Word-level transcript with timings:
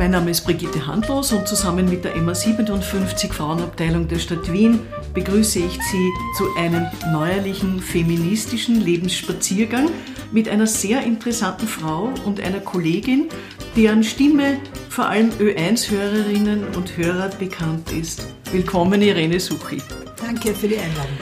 Mein 0.00 0.12
Name 0.12 0.30
ist 0.30 0.46
Brigitte 0.46 0.86
Handlos 0.86 1.30
und 1.30 1.46
zusammen 1.46 1.86
mit 1.86 2.06
der 2.06 2.16
MA 2.16 2.34
57 2.34 3.34
Frauenabteilung 3.34 4.08
der 4.08 4.18
Stadt 4.18 4.50
Wien 4.50 4.80
begrüße 5.12 5.58
ich 5.58 5.74
Sie 5.74 6.10
zu 6.38 6.46
einem 6.56 6.86
neuerlichen 7.12 7.80
feministischen 7.80 8.80
Lebensspaziergang 8.80 9.90
mit 10.32 10.48
einer 10.48 10.66
sehr 10.66 11.02
interessanten 11.02 11.66
Frau 11.68 12.08
und 12.24 12.40
einer 12.40 12.60
Kollegin, 12.60 13.28
deren 13.76 14.02
Stimme 14.02 14.56
vor 14.88 15.04
allem 15.04 15.28
Ö1-Hörerinnen 15.38 16.74
und 16.74 16.96
Hörer 16.96 17.28
bekannt 17.38 17.92
ist. 17.92 18.26
Willkommen, 18.52 19.02
Irene 19.02 19.38
Suchi. 19.38 19.82
Danke 20.18 20.54
für 20.54 20.68
die 20.68 20.78
Einladung. 20.78 21.18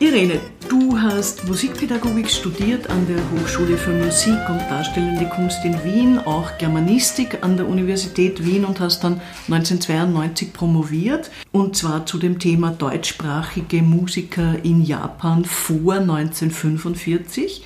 Irene, 0.00 0.40
du 0.68 1.00
hast 1.00 1.46
Musikpädagogik 1.48 2.28
studiert 2.30 2.90
an 2.90 3.06
der 3.06 3.18
Hochschule 3.30 3.76
für 3.76 3.90
Musik 3.90 4.38
und 4.48 4.60
Darstellende 4.68 5.26
Kunst 5.26 5.64
in 5.64 5.82
Wien, 5.84 6.18
auch 6.18 6.58
Germanistik 6.58 7.38
an 7.42 7.56
der 7.56 7.66
Universität 7.66 8.44
Wien 8.44 8.64
und 8.64 8.78
hast 8.80 9.02
dann 9.02 9.20
1992 9.46 10.52
promoviert 10.52 11.30
und 11.52 11.76
zwar 11.76 12.04
zu 12.04 12.18
dem 12.18 12.38
Thema 12.38 12.70
deutschsprachige 12.70 13.82
Musiker 13.82 14.56
in 14.62 14.84
Japan 14.84 15.44
vor 15.44 15.94
1945. 15.94 17.62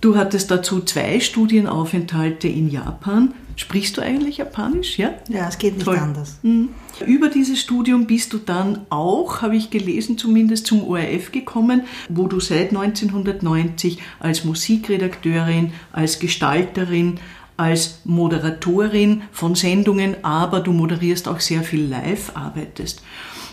Du 0.00 0.16
hattest 0.16 0.50
dazu 0.50 0.80
zwei 0.80 1.20
Studienaufenthalte 1.20 2.48
in 2.48 2.68
Japan. 2.68 3.34
Sprichst 3.56 3.96
du 3.96 4.02
eigentlich 4.02 4.38
Japanisch? 4.38 4.98
Ja, 4.98 5.14
ja 5.28 5.48
es 5.48 5.58
geht 5.58 5.74
nicht 5.74 5.84
Toll. 5.84 5.98
anders. 5.98 6.38
Mhm. 6.42 6.70
Über 7.06 7.28
dieses 7.28 7.60
Studium 7.60 8.06
bist 8.06 8.32
du 8.32 8.38
dann 8.38 8.86
auch, 8.90 9.42
habe 9.42 9.56
ich 9.56 9.70
gelesen, 9.70 10.18
zumindest 10.18 10.66
zum 10.66 10.84
ORF 10.84 11.32
gekommen, 11.32 11.82
wo 12.08 12.26
du 12.28 12.40
seit 12.40 12.70
1990 12.70 13.98
als 14.20 14.44
Musikredakteurin, 14.44 15.72
als 15.92 16.18
Gestalterin, 16.18 17.18
als 17.56 18.00
Moderatorin 18.04 19.22
von 19.30 19.54
Sendungen, 19.54 20.16
aber 20.22 20.60
du 20.60 20.72
moderierst 20.72 21.28
auch 21.28 21.40
sehr 21.40 21.62
viel 21.62 21.86
live 21.86 22.32
arbeitest. 22.34 23.02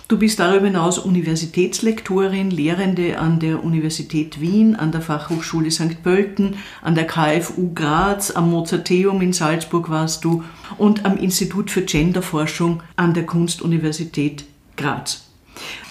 Du 0.10 0.18
bist 0.18 0.40
darüber 0.40 0.66
hinaus 0.66 0.98
Universitätslektorin, 0.98 2.50
Lehrende 2.50 3.20
an 3.20 3.40
der 3.40 3.64
Universität 3.64 4.42
Wien, 4.42 4.76
an 4.76 4.92
der 4.92 5.02
Fachhochschule 5.02 5.70
St. 5.70 6.02
Pölten, 6.02 6.56
an 6.82 6.96
der 6.96 7.06
KFU 7.06 7.76
Graz, 7.76 8.32
am 8.32 8.50
Mozarteum 8.50 9.22
in 9.22 9.34
Salzburg 9.34 9.92
warst 9.92 10.26
du 10.26 10.44
und 10.80 11.06
am 11.06 11.16
Institut 11.16 11.70
für 11.70 11.84
Genderforschung 11.84 12.82
an 12.96 13.14
der 13.14 13.28
Kunstuniversität 13.28 14.46
Graz. 14.78 15.30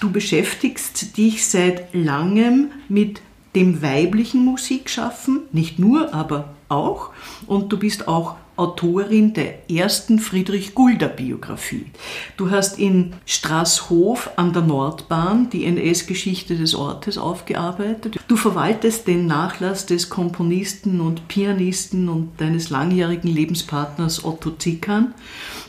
Du 0.01 0.11
beschäftigst 0.11 1.17
dich 1.17 1.47
seit 1.47 1.95
langem 1.95 2.73
mit 2.89 3.21
dem 3.55 3.83
weiblichen 3.83 4.45
Musikschaffen, 4.45 5.41
nicht 5.53 5.79
nur, 5.79 6.15
aber 6.15 6.55
auch. 6.69 7.11
Und 7.47 7.73
du 7.73 7.79
bist 7.79 8.09
auch 8.09 8.37
Autorin 8.59 9.35
der 9.35 9.71
ersten 9.71 10.19
Friedrich 10.19 10.75
Gulder 10.75 11.07
Biografie. 11.07 11.87
Du 12.37 12.51
hast 12.51 12.77
in 12.77 13.13
Straßhof 13.25 14.31
an 14.35 14.53
der 14.53 14.63
Nordbahn 14.63 15.49
die 15.49 15.65
NS-Geschichte 15.65 16.57
des 16.57 16.75
Ortes 16.75 17.19
aufgearbeitet. 17.19 18.17
Du 18.27 18.37
verwaltest 18.37 19.07
den 19.07 19.27
Nachlass 19.27 19.87
des 19.87 20.11
Komponisten 20.11 21.01
und 21.01 21.29
Pianisten 21.29 22.09
und 22.09 22.33
deines 22.39 22.69
langjährigen 22.69 23.33
Lebenspartners 23.33 24.25
Otto 24.25 24.51
Zickern. 24.51 25.15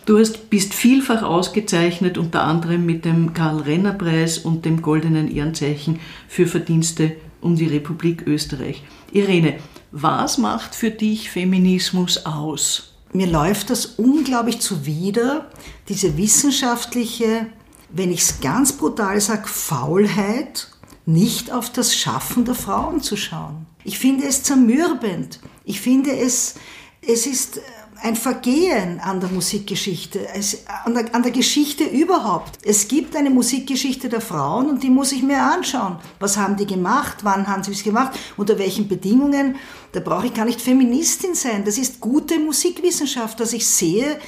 Du 0.07 0.17
hast, 0.17 0.49
bist 0.49 0.73
vielfach 0.73 1.21
ausgezeichnet, 1.21 2.17
unter 2.17 2.43
anderem 2.43 2.87
mit 2.87 3.05
dem 3.05 3.35
Karl-Renner-Preis 3.35 4.39
und 4.39 4.65
dem 4.65 4.81
Goldenen 4.81 5.29
Ehrenzeichen 5.29 5.99
für 6.27 6.47
Verdienste 6.47 7.15
um 7.41 7.55
die 7.55 7.67
Republik 7.67 8.27
Österreich. 8.27 8.83
Irene, 9.11 9.59
was 9.91 10.37
macht 10.37 10.75
für 10.75 10.91
dich 10.91 11.29
Feminismus 11.29 12.25
aus? 12.25 12.93
Mir 13.11 13.27
läuft 13.27 13.69
das 13.71 13.85
unglaublich 13.85 14.59
zuwider, 14.59 15.49
diese 15.87 16.15
wissenschaftliche, 16.17 17.47
wenn 17.89 18.11
ich 18.11 18.21
es 18.21 18.39
ganz 18.39 18.73
brutal 18.73 19.19
sage, 19.19 19.47
Faulheit, 19.47 20.67
nicht 21.05 21.51
auf 21.51 21.71
das 21.71 21.95
Schaffen 21.95 22.45
der 22.45 22.53
Frauen 22.53 23.01
zu 23.01 23.17
schauen. 23.17 23.65
Ich 23.83 23.97
finde 23.97 24.27
es 24.27 24.43
zermürbend. 24.43 25.39
Ich 25.63 25.81
finde 25.81 26.15
es, 26.15 26.55
es 27.01 27.25
ist 27.25 27.59
ein 28.01 28.15
Vergehen 28.15 28.99
an 28.99 29.19
der 29.19 29.29
Musikgeschichte, 29.29 30.27
es, 30.33 30.65
an, 30.85 30.93
der, 30.93 31.13
an 31.13 31.23
der 31.23 31.31
Geschichte 31.31 31.83
überhaupt. 31.83 32.59
Es 32.63 32.87
gibt 32.87 33.15
eine 33.15 33.29
Musikgeschichte 33.29 34.09
der 34.09 34.21
Frauen 34.21 34.69
und 34.69 34.83
die 34.83 34.89
muss 34.89 35.11
ich 35.11 35.23
mir 35.23 35.41
anschauen. 35.41 35.97
Was 36.19 36.37
haben 36.37 36.55
die 36.55 36.65
gemacht? 36.65 37.19
Wann 37.23 37.47
haben 37.47 37.63
sie 37.63 37.71
es 37.71 37.83
gemacht? 37.83 38.17
Unter 38.37 38.57
welchen 38.57 38.87
Bedingungen? 38.87 39.55
Da 39.91 39.99
brauche 39.99 40.27
ich 40.27 40.33
gar 40.33 40.45
nicht 40.45 40.61
Feministin 40.61 41.35
sein. 41.35 41.65
Das 41.65 41.77
ist 41.77 41.99
gute 41.99 42.39
Musikwissenschaft, 42.39 43.39
dass 43.39 43.53
ich 43.53 43.67
sehe, 43.67 44.19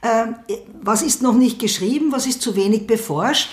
äh, 0.00 0.26
was 0.80 1.02
ist 1.02 1.22
noch 1.22 1.34
nicht 1.34 1.58
geschrieben, 1.58 2.12
was 2.12 2.26
ist 2.26 2.40
zu 2.42 2.56
wenig 2.56 2.86
beforscht. 2.86 3.50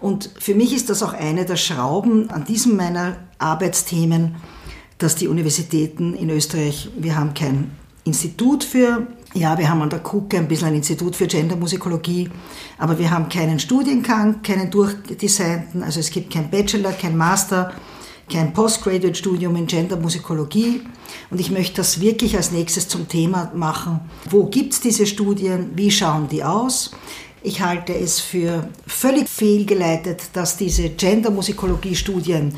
Und 0.00 0.30
für 0.38 0.54
mich 0.54 0.74
ist 0.74 0.90
das 0.90 1.02
auch 1.02 1.12
eine 1.12 1.44
der 1.44 1.56
Schrauben 1.56 2.30
an 2.30 2.44
diesem 2.44 2.76
meiner 2.76 3.16
Arbeitsthemen, 3.38 4.36
dass 4.98 5.16
die 5.16 5.28
Universitäten 5.28 6.14
in 6.14 6.30
Österreich, 6.30 6.90
wir 6.96 7.16
haben 7.16 7.34
kein 7.34 7.70
Institut 8.04 8.64
für, 8.64 9.06
ja, 9.32 9.56
wir 9.56 9.68
haben 9.68 9.80
an 9.82 9.90
der 9.90 10.00
KUKE 10.00 10.36
ein 10.38 10.48
bisschen 10.48 10.68
ein 10.68 10.74
Institut 10.74 11.16
für 11.16 11.26
Gendermusikologie, 11.26 12.30
aber 12.78 12.98
wir 12.98 13.10
haben 13.10 13.28
keinen 13.28 13.58
Studiengang, 13.58 14.42
keinen 14.42 14.70
durchdesignten, 14.70 15.82
also 15.82 16.00
es 16.00 16.10
gibt 16.10 16.32
kein 16.32 16.50
Bachelor, 16.50 16.92
kein 16.92 17.16
Master, 17.16 17.72
kein 18.30 18.52
Postgraduate-Studium 18.52 19.56
in 19.56 19.66
Gendermusikologie. 19.66 20.82
Und 21.30 21.40
ich 21.40 21.50
möchte 21.50 21.76
das 21.76 22.00
wirklich 22.00 22.36
als 22.36 22.52
nächstes 22.52 22.88
zum 22.88 23.08
Thema 23.08 23.50
machen. 23.54 24.00
Wo 24.28 24.46
gibt 24.46 24.72
es 24.74 24.80
diese 24.80 25.06
Studien? 25.06 25.72
Wie 25.74 25.90
schauen 25.90 26.28
die 26.28 26.42
aus? 26.42 26.92
Ich 27.42 27.60
halte 27.60 27.94
es 27.94 28.20
für 28.20 28.68
völlig 28.86 29.28
fehlgeleitet, 29.28 30.22
dass 30.32 30.56
diese 30.56 30.88
Gendermusikologie-Studien 30.88 32.54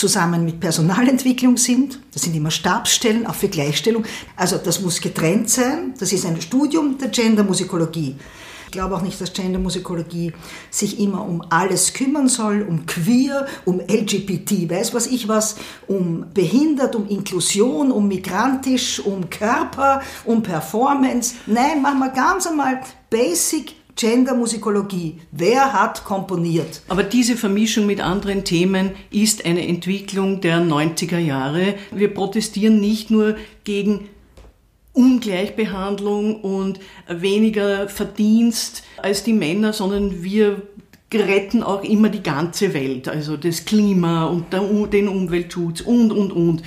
zusammen 0.00 0.44
mit 0.44 0.60
Personalentwicklung 0.60 1.58
sind. 1.58 2.00
Das 2.12 2.22
sind 2.22 2.34
immer 2.34 2.50
Stabsstellen, 2.50 3.26
auch 3.26 3.34
für 3.34 3.48
Gleichstellung. 3.48 4.04
Also 4.34 4.56
das 4.56 4.80
muss 4.80 5.00
getrennt 5.00 5.50
sein. 5.50 5.94
Das 5.98 6.12
ist 6.12 6.24
ein 6.24 6.40
Studium 6.40 6.96
der 6.96 7.08
Gendermusikologie. 7.08 8.16
Ich 8.64 8.72
glaube 8.72 8.94
auch 8.94 9.02
nicht, 9.02 9.20
dass 9.20 9.32
Gendermusikologie 9.32 10.32
sich 10.70 11.00
immer 11.00 11.26
um 11.26 11.42
alles 11.50 11.92
kümmern 11.92 12.28
soll, 12.28 12.62
um 12.62 12.86
queer, 12.86 13.46
um 13.64 13.80
LGBT, 13.80 14.70
weiß 14.70 14.94
was 14.94 15.08
ich 15.08 15.28
was, 15.28 15.56
um 15.88 16.26
behindert, 16.32 16.94
um 16.94 17.08
Inklusion, 17.08 17.90
um 17.90 18.08
migrantisch, 18.08 19.00
um 19.00 19.28
Körper, 19.28 20.02
um 20.24 20.42
Performance. 20.42 21.34
Nein, 21.46 21.82
machen 21.82 21.98
wir 21.98 22.10
ganz 22.10 22.46
einmal 22.46 22.80
basic 23.10 23.79
Gendermusikologie. 24.00 25.18
Wer 25.30 25.74
hat 25.74 26.04
komponiert? 26.04 26.80
Aber 26.88 27.02
diese 27.02 27.36
Vermischung 27.36 27.84
mit 27.84 28.00
anderen 28.00 28.44
Themen 28.44 28.92
ist 29.10 29.44
eine 29.44 29.68
Entwicklung 29.68 30.40
der 30.40 30.62
90er 30.62 31.18
Jahre. 31.18 31.74
Wir 31.90 32.14
protestieren 32.14 32.80
nicht 32.80 33.10
nur 33.10 33.36
gegen 33.64 34.08
Ungleichbehandlung 34.94 36.40
und 36.40 36.80
weniger 37.08 37.90
Verdienst 37.90 38.84
als 38.96 39.22
die 39.22 39.34
Männer, 39.34 39.74
sondern 39.74 40.24
wir 40.24 40.62
retten 41.12 41.62
auch 41.62 41.84
immer 41.84 42.08
die 42.08 42.22
ganze 42.22 42.72
Welt, 42.72 43.06
also 43.06 43.36
das 43.36 43.66
Klima 43.66 44.24
und 44.24 44.46
den 44.94 45.08
Umweltschutz 45.08 45.82
und, 45.82 46.10
und, 46.10 46.32
und. 46.32 46.62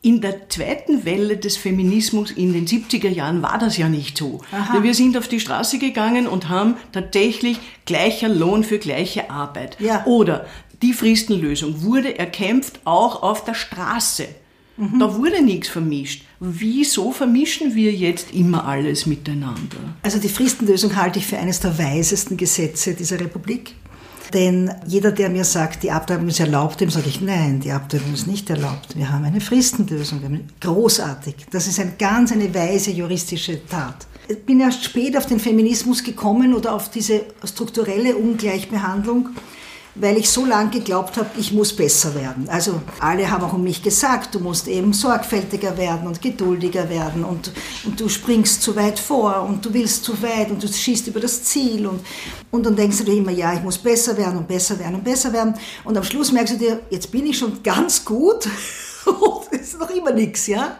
In 0.00 0.20
der 0.20 0.48
zweiten 0.48 1.04
Welle 1.04 1.36
des 1.38 1.56
Feminismus 1.56 2.30
in 2.30 2.52
den 2.52 2.66
70er 2.66 3.08
Jahren 3.08 3.42
war 3.42 3.58
das 3.58 3.76
ja 3.76 3.88
nicht 3.88 4.16
so. 4.16 4.40
Aha. 4.52 4.82
Wir 4.82 4.94
sind 4.94 5.16
auf 5.16 5.26
die 5.26 5.40
Straße 5.40 5.78
gegangen 5.78 6.28
und 6.28 6.48
haben 6.48 6.76
tatsächlich 6.92 7.58
gleicher 7.84 8.28
Lohn 8.28 8.62
für 8.62 8.78
gleiche 8.78 9.28
Arbeit. 9.28 9.76
Ja. 9.80 10.04
Oder 10.06 10.46
die 10.82 10.92
Fristenlösung 10.92 11.82
wurde 11.82 12.16
erkämpft 12.16 12.80
auch 12.84 13.22
auf 13.24 13.44
der 13.44 13.54
Straße. 13.54 14.28
Mhm. 14.76 15.00
Da 15.00 15.16
wurde 15.16 15.42
nichts 15.42 15.68
vermischt. 15.68 16.24
Wieso 16.38 17.10
vermischen 17.10 17.74
wir 17.74 17.92
jetzt 17.92 18.32
immer 18.32 18.64
alles 18.66 19.06
miteinander? 19.06 19.96
Also 20.02 20.20
die 20.20 20.28
Fristenlösung 20.28 20.94
halte 20.94 21.18
ich 21.18 21.26
für 21.26 21.38
eines 21.38 21.58
der 21.58 21.76
weisesten 21.76 22.36
Gesetze 22.36 22.94
dieser 22.94 23.18
Republik. 23.18 23.74
Denn 24.34 24.70
jeder, 24.86 25.12
der 25.12 25.30
mir 25.30 25.44
sagt, 25.44 25.82
die 25.82 25.90
Abtreibung 25.90 26.28
ist 26.28 26.40
erlaubt, 26.40 26.80
dem 26.80 26.90
sage 26.90 27.08
ich, 27.08 27.20
nein, 27.20 27.60
die 27.60 27.72
Abtreibung 27.72 28.12
ist 28.12 28.26
nicht 28.26 28.50
erlaubt. 28.50 28.96
Wir 28.96 29.10
haben 29.10 29.24
eine 29.24 29.40
Fristenlösung. 29.40 30.40
großartig. 30.60 31.46
Das 31.50 31.66
ist 31.66 31.80
ein 31.80 31.94
ganz 31.98 32.32
eine 32.32 32.54
weise 32.54 32.90
juristische 32.90 33.66
Tat. 33.66 34.06
Ich 34.28 34.44
bin 34.44 34.60
erst 34.60 34.84
spät 34.84 35.16
auf 35.16 35.24
den 35.24 35.40
Feminismus 35.40 36.04
gekommen 36.04 36.52
oder 36.52 36.74
auf 36.74 36.90
diese 36.90 37.22
strukturelle 37.44 38.14
Ungleichbehandlung 38.14 39.30
weil 40.00 40.16
ich 40.16 40.30
so 40.30 40.44
lange 40.44 40.70
geglaubt 40.70 41.16
habe, 41.16 41.28
ich 41.36 41.52
muss 41.52 41.74
besser 41.74 42.14
werden. 42.14 42.48
Also 42.48 42.80
alle 43.00 43.30
haben 43.30 43.44
auch 43.44 43.52
um 43.52 43.62
mich 43.62 43.82
gesagt, 43.82 44.34
du 44.34 44.40
musst 44.40 44.68
eben 44.68 44.92
sorgfältiger 44.92 45.76
werden 45.76 46.06
und 46.06 46.22
geduldiger 46.22 46.88
werden 46.88 47.24
und, 47.24 47.50
und 47.84 48.00
du 48.00 48.08
springst 48.08 48.62
zu 48.62 48.76
weit 48.76 48.98
vor 48.98 49.42
und 49.42 49.64
du 49.64 49.72
willst 49.74 50.04
zu 50.04 50.20
weit 50.22 50.50
und 50.50 50.62
du 50.62 50.68
schießt 50.68 51.08
über 51.08 51.20
das 51.20 51.42
Ziel 51.42 51.86
und, 51.86 52.00
und 52.50 52.64
dann 52.64 52.76
denkst 52.76 52.98
du 52.98 53.04
dir 53.04 53.16
immer, 53.16 53.32
ja, 53.32 53.54
ich 53.54 53.62
muss 53.62 53.78
besser 53.78 54.16
werden 54.16 54.38
und 54.38 54.48
besser 54.48 54.78
werden 54.78 54.96
und 54.96 55.04
besser 55.04 55.32
werden 55.32 55.54
und 55.84 55.96
am 55.96 56.04
Schluss 56.04 56.32
merkst 56.32 56.54
du 56.54 56.58
dir, 56.58 56.80
jetzt 56.90 57.10
bin 57.10 57.26
ich 57.26 57.38
schon 57.38 57.62
ganz 57.62 58.04
gut 58.04 58.46
und 59.06 59.46
es 59.50 59.68
ist 59.68 59.80
noch 59.80 59.90
immer 59.90 60.12
nichts, 60.12 60.46
ja. 60.46 60.78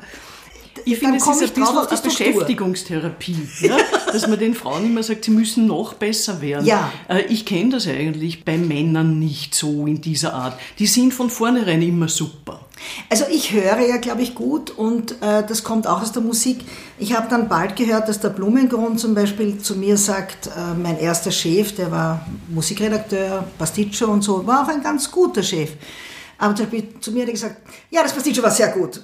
Ich 0.92 0.98
finde, 0.98 1.16
es 1.18 1.26
ist 1.26 1.42
ein 1.42 1.64
bisschen 1.64 1.66
eine 1.66 2.00
Beschäftigungstherapie, 2.02 3.48
ja? 3.60 3.76
dass 4.10 4.26
man 4.26 4.38
den 4.38 4.54
Frauen 4.54 4.86
immer 4.86 5.02
sagt, 5.02 5.24
sie 5.26 5.30
müssen 5.30 5.66
noch 5.66 5.94
besser 5.94 6.40
werden. 6.40 6.64
Ja. 6.64 6.90
Äh, 7.08 7.22
ich 7.28 7.44
kenne 7.44 7.70
das 7.70 7.86
eigentlich 7.86 8.44
bei 8.44 8.56
Männern 8.56 9.18
nicht 9.18 9.54
so 9.54 9.86
in 9.86 10.00
dieser 10.00 10.32
Art. 10.32 10.58
Die 10.78 10.86
sind 10.86 11.12
von 11.12 11.28
vornherein 11.28 11.82
immer 11.82 12.08
super. 12.08 12.60
Also 13.10 13.24
ich 13.30 13.52
höre 13.52 13.80
ja, 13.80 13.98
glaube 13.98 14.22
ich, 14.22 14.34
gut 14.34 14.70
und 14.70 15.12
äh, 15.20 15.44
das 15.46 15.62
kommt 15.62 15.86
auch 15.86 16.00
aus 16.00 16.12
der 16.12 16.22
Musik. 16.22 16.60
Ich 16.98 17.14
habe 17.14 17.28
dann 17.28 17.48
bald 17.48 17.76
gehört, 17.76 18.08
dass 18.08 18.20
der 18.20 18.30
Blumengrund 18.30 18.98
zum 18.98 19.14
Beispiel 19.14 19.58
zu 19.58 19.76
mir 19.76 19.98
sagt, 19.98 20.46
äh, 20.46 20.50
mein 20.80 20.98
erster 20.98 21.30
Chef, 21.30 21.74
der 21.74 21.90
war 21.90 22.26
Musikredakteur, 22.48 23.44
Pasticcio 23.58 24.08
und 24.08 24.22
so, 24.22 24.46
war 24.46 24.64
auch 24.64 24.68
ein 24.68 24.82
ganz 24.82 25.10
guter 25.10 25.42
Chef. 25.42 25.72
Aber 26.38 26.54
zum 26.54 26.66
Beispiel 26.66 27.00
zu 27.00 27.12
mir 27.12 27.22
hat 27.22 27.28
er 27.28 27.32
gesagt, 27.32 27.56
ja, 27.90 28.02
das 28.02 28.12
Pasticcio 28.14 28.42
war 28.42 28.50
sehr 28.50 28.68
gut. 28.68 29.02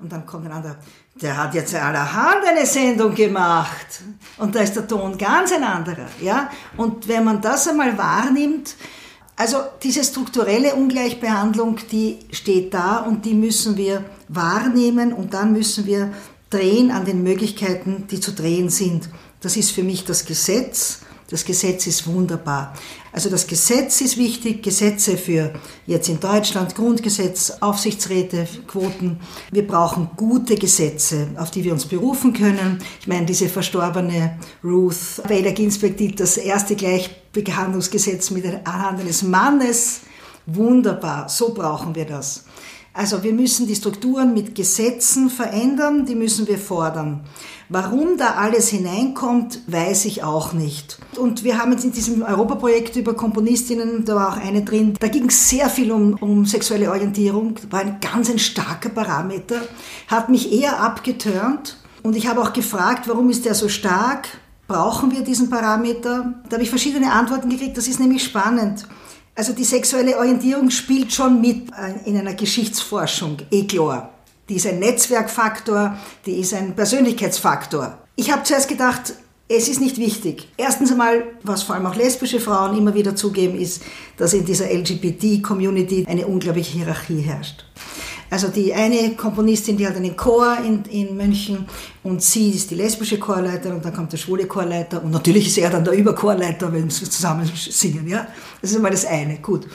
Und 0.00 0.10
dann 0.10 0.24
kommt 0.24 0.46
ein 0.46 0.52
anderer, 0.52 0.76
der 1.20 1.36
hat 1.36 1.54
jetzt 1.54 1.74
allerhand 1.74 2.44
eine 2.46 2.64
Sendung 2.64 3.14
gemacht. 3.14 4.02
Und 4.38 4.54
da 4.54 4.60
ist 4.60 4.74
der 4.74 4.88
Ton 4.88 5.18
ganz 5.18 5.52
ein 5.52 5.62
anderer. 5.62 6.06
Ja? 6.20 6.50
Und 6.76 7.06
wenn 7.06 7.24
man 7.24 7.42
das 7.42 7.68
einmal 7.68 7.98
wahrnimmt, 7.98 8.76
also 9.36 9.58
diese 9.82 10.02
strukturelle 10.02 10.74
Ungleichbehandlung, 10.74 11.78
die 11.90 12.18
steht 12.30 12.72
da 12.72 12.98
und 12.98 13.24
die 13.24 13.34
müssen 13.34 13.76
wir 13.76 14.04
wahrnehmen 14.28 15.12
und 15.12 15.34
dann 15.34 15.52
müssen 15.52 15.84
wir 15.86 16.12
drehen 16.48 16.90
an 16.90 17.04
den 17.04 17.22
Möglichkeiten, 17.22 18.06
die 18.10 18.20
zu 18.20 18.32
drehen 18.32 18.70
sind. 18.70 19.08
Das 19.40 19.56
ist 19.56 19.70
für 19.70 19.82
mich 19.82 20.04
das 20.04 20.24
Gesetz 20.24 21.00
das 21.30 21.44
Gesetz 21.44 21.86
ist 21.86 22.06
wunderbar. 22.08 22.74
Also 23.12 23.28
das 23.28 23.46
Gesetz 23.46 24.00
ist 24.00 24.16
wichtig, 24.16 24.62
Gesetze 24.62 25.16
für 25.16 25.52
jetzt 25.86 26.08
in 26.08 26.20
Deutschland, 26.20 26.74
Grundgesetz, 26.76 27.52
Aufsichtsräte, 27.60 28.46
Quoten. 28.68 29.18
Wir 29.50 29.66
brauchen 29.66 30.10
gute 30.16 30.54
Gesetze, 30.54 31.28
auf 31.36 31.50
die 31.50 31.64
wir 31.64 31.72
uns 31.72 31.86
berufen 31.86 32.32
können. 32.32 32.78
Ich 33.00 33.08
meine, 33.08 33.26
diese 33.26 33.48
verstorbene 33.48 34.38
Ruth 34.62 35.22
Bader 35.28 35.52
Ginsburg, 35.52 35.96
die 35.96 36.14
das 36.14 36.36
erste 36.36 36.76
Gleichbehandlungsgesetz 36.76 38.30
mit 38.30 38.44
der 38.44 38.62
Hand 38.64 39.00
eines 39.00 39.22
Mannes, 39.22 40.02
wunderbar, 40.46 41.28
so 41.28 41.52
brauchen 41.52 41.94
wir 41.94 42.04
das. 42.04 42.44
Also 42.92 43.22
wir 43.22 43.32
müssen 43.32 43.68
die 43.68 43.76
Strukturen 43.76 44.34
mit 44.34 44.54
Gesetzen 44.56 45.30
verändern, 45.30 46.06
die 46.06 46.16
müssen 46.16 46.48
wir 46.48 46.58
fordern. 46.58 47.20
Warum 47.68 48.16
da 48.18 48.34
alles 48.34 48.68
hineinkommt, 48.68 49.60
weiß 49.68 50.06
ich 50.06 50.24
auch 50.24 50.52
nicht. 50.52 50.98
Und 51.16 51.44
wir 51.44 51.58
haben 51.58 51.70
jetzt 51.70 51.84
in 51.84 51.92
diesem 51.92 52.22
Europaprojekt 52.22 52.96
über 52.96 53.14
Komponistinnen, 53.14 54.04
da 54.04 54.16
war 54.16 54.28
auch 54.30 54.44
eine 54.44 54.62
drin, 54.64 54.94
da 54.98 55.06
ging 55.06 55.30
sehr 55.30 55.70
viel 55.70 55.92
um, 55.92 56.14
um 56.14 56.46
sexuelle 56.46 56.90
Orientierung, 56.90 57.54
war 57.70 57.80
ein 57.80 57.98
ganz 58.00 58.28
ein 58.28 58.40
starker 58.40 58.88
Parameter, 58.88 59.60
hat 60.08 60.28
mich 60.28 60.52
eher 60.52 60.80
abgeturnt. 60.80 61.76
Und 62.02 62.16
ich 62.16 62.26
habe 62.26 62.42
auch 62.42 62.52
gefragt, 62.52 63.06
warum 63.06 63.30
ist 63.30 63.44
der 63.44 63.54
so 63.54 63.68
stark? 63.68 64.26
Brauchen 64.66 65.12
wir 65.12 65.20
diesen 65.20 65.48
Parameter? 65.48 66.34
Da 66.48 66.54
habe 66.54 66.64
ich 66.64 66.70
verschiedene 66.70 67.12
Antworten 67.12 67.50
gekriegt, 67.50 67.76
das 67.76 67.86
ist 67.86 68.00
nämlich 68.00 68.24
spannend. 68.24 68.86
Also 69.34 69.52
die 69.52 69.64
sexuelle 69.64 70.18
Orientierung 70.18 70.70
spielt 70.70 71.12
schon 71.12 71.40
mit 71.40 71.70
äh, 71.70 72.08
in 72.08 72.16
einer 72.16 72.34
Geschichtsforschung, 72.34 73.38
eh 73.50 73.64
klar. 73.64 74.10
Die 74.48 74.56
ist 74.56 74.66
ein 74.66 74.80
Netzwerkfaktor, 74.80 75.96
die 76.26 76.40
ist 76.40 76.52
ein 76.54 76.74
Persönlichkeitsfaktor. 76.74 77.98
Ich 78.16 78.32
habe 78.32 78.42
zuerst 78.42 78.68
gedacht, 78.68 79.14
es 79.48 79.68
ist 79.68 79.80
nicht 79.80 79.98
wichtig. 79.98 80.48
Erstens 80.56 80.92
einmal, 80.92 81.24
was 81.42 81.64
vor 81.64 81.74
allem 81.74 81.86
auch 81.86 81.96
lesbische 81.96 82.38
Frauen 82.38 82.76
immer 82.76 82.94
wieder 82.94 83.16
zugeben, 83.16 83.58
ist, 83.58 83.82
dass 84.16 84.32
in 84.32 84.44
dieser 84.44 84.72
LGBT-Community 84.72 86.06
eine 86.08 86.26
unglaubliche 86.26 86.78
Hierarchie 86.78 87.20
herrscht. 87.20 87.64
Also 88.30 88.48
die 88.48 88.72
eine 88.72 89.16
Komponistin, 89.16 89.76
die 89.76 89.86
hat 89.86 89.96
einen 89.96 90.16
Chor 90.16 90.58
in, 90.64 90.84
in 90.84 91.16
München 91.16 91.66
und 92.04 92.22
sie 92.22 92.50
ist 92.50 92.70
die 92.70 92.76
lesbische 92.76 93.18
Chorleiterin 93.18 93.76
und 93.76 93.84
dann 93.84 93.92
kommt 93.92 94.12
der 94.12 94.18
schwule 94.18 94.46
Chorleiter 94.46 95.02
und 95.02 95.10
natürlich 95.10 95.48
ist 95.48 95.58
er 95.58 95.70
dann 95.70 95.84
der 95.84 95.94
Überchorleiter, 95.94 96.72
wenn 96.72 96.88
sie 96.90 97.10
zusammen 97.10 97.50
singen. 97.54 98.06
Ja? 98.06 98.28
Das 98.62 98.70
ist 98.70 98.76
einmal 98.76 98.92
das 98.92 99.04
eine. 99.04 99.38
Gut. 99.38 99.66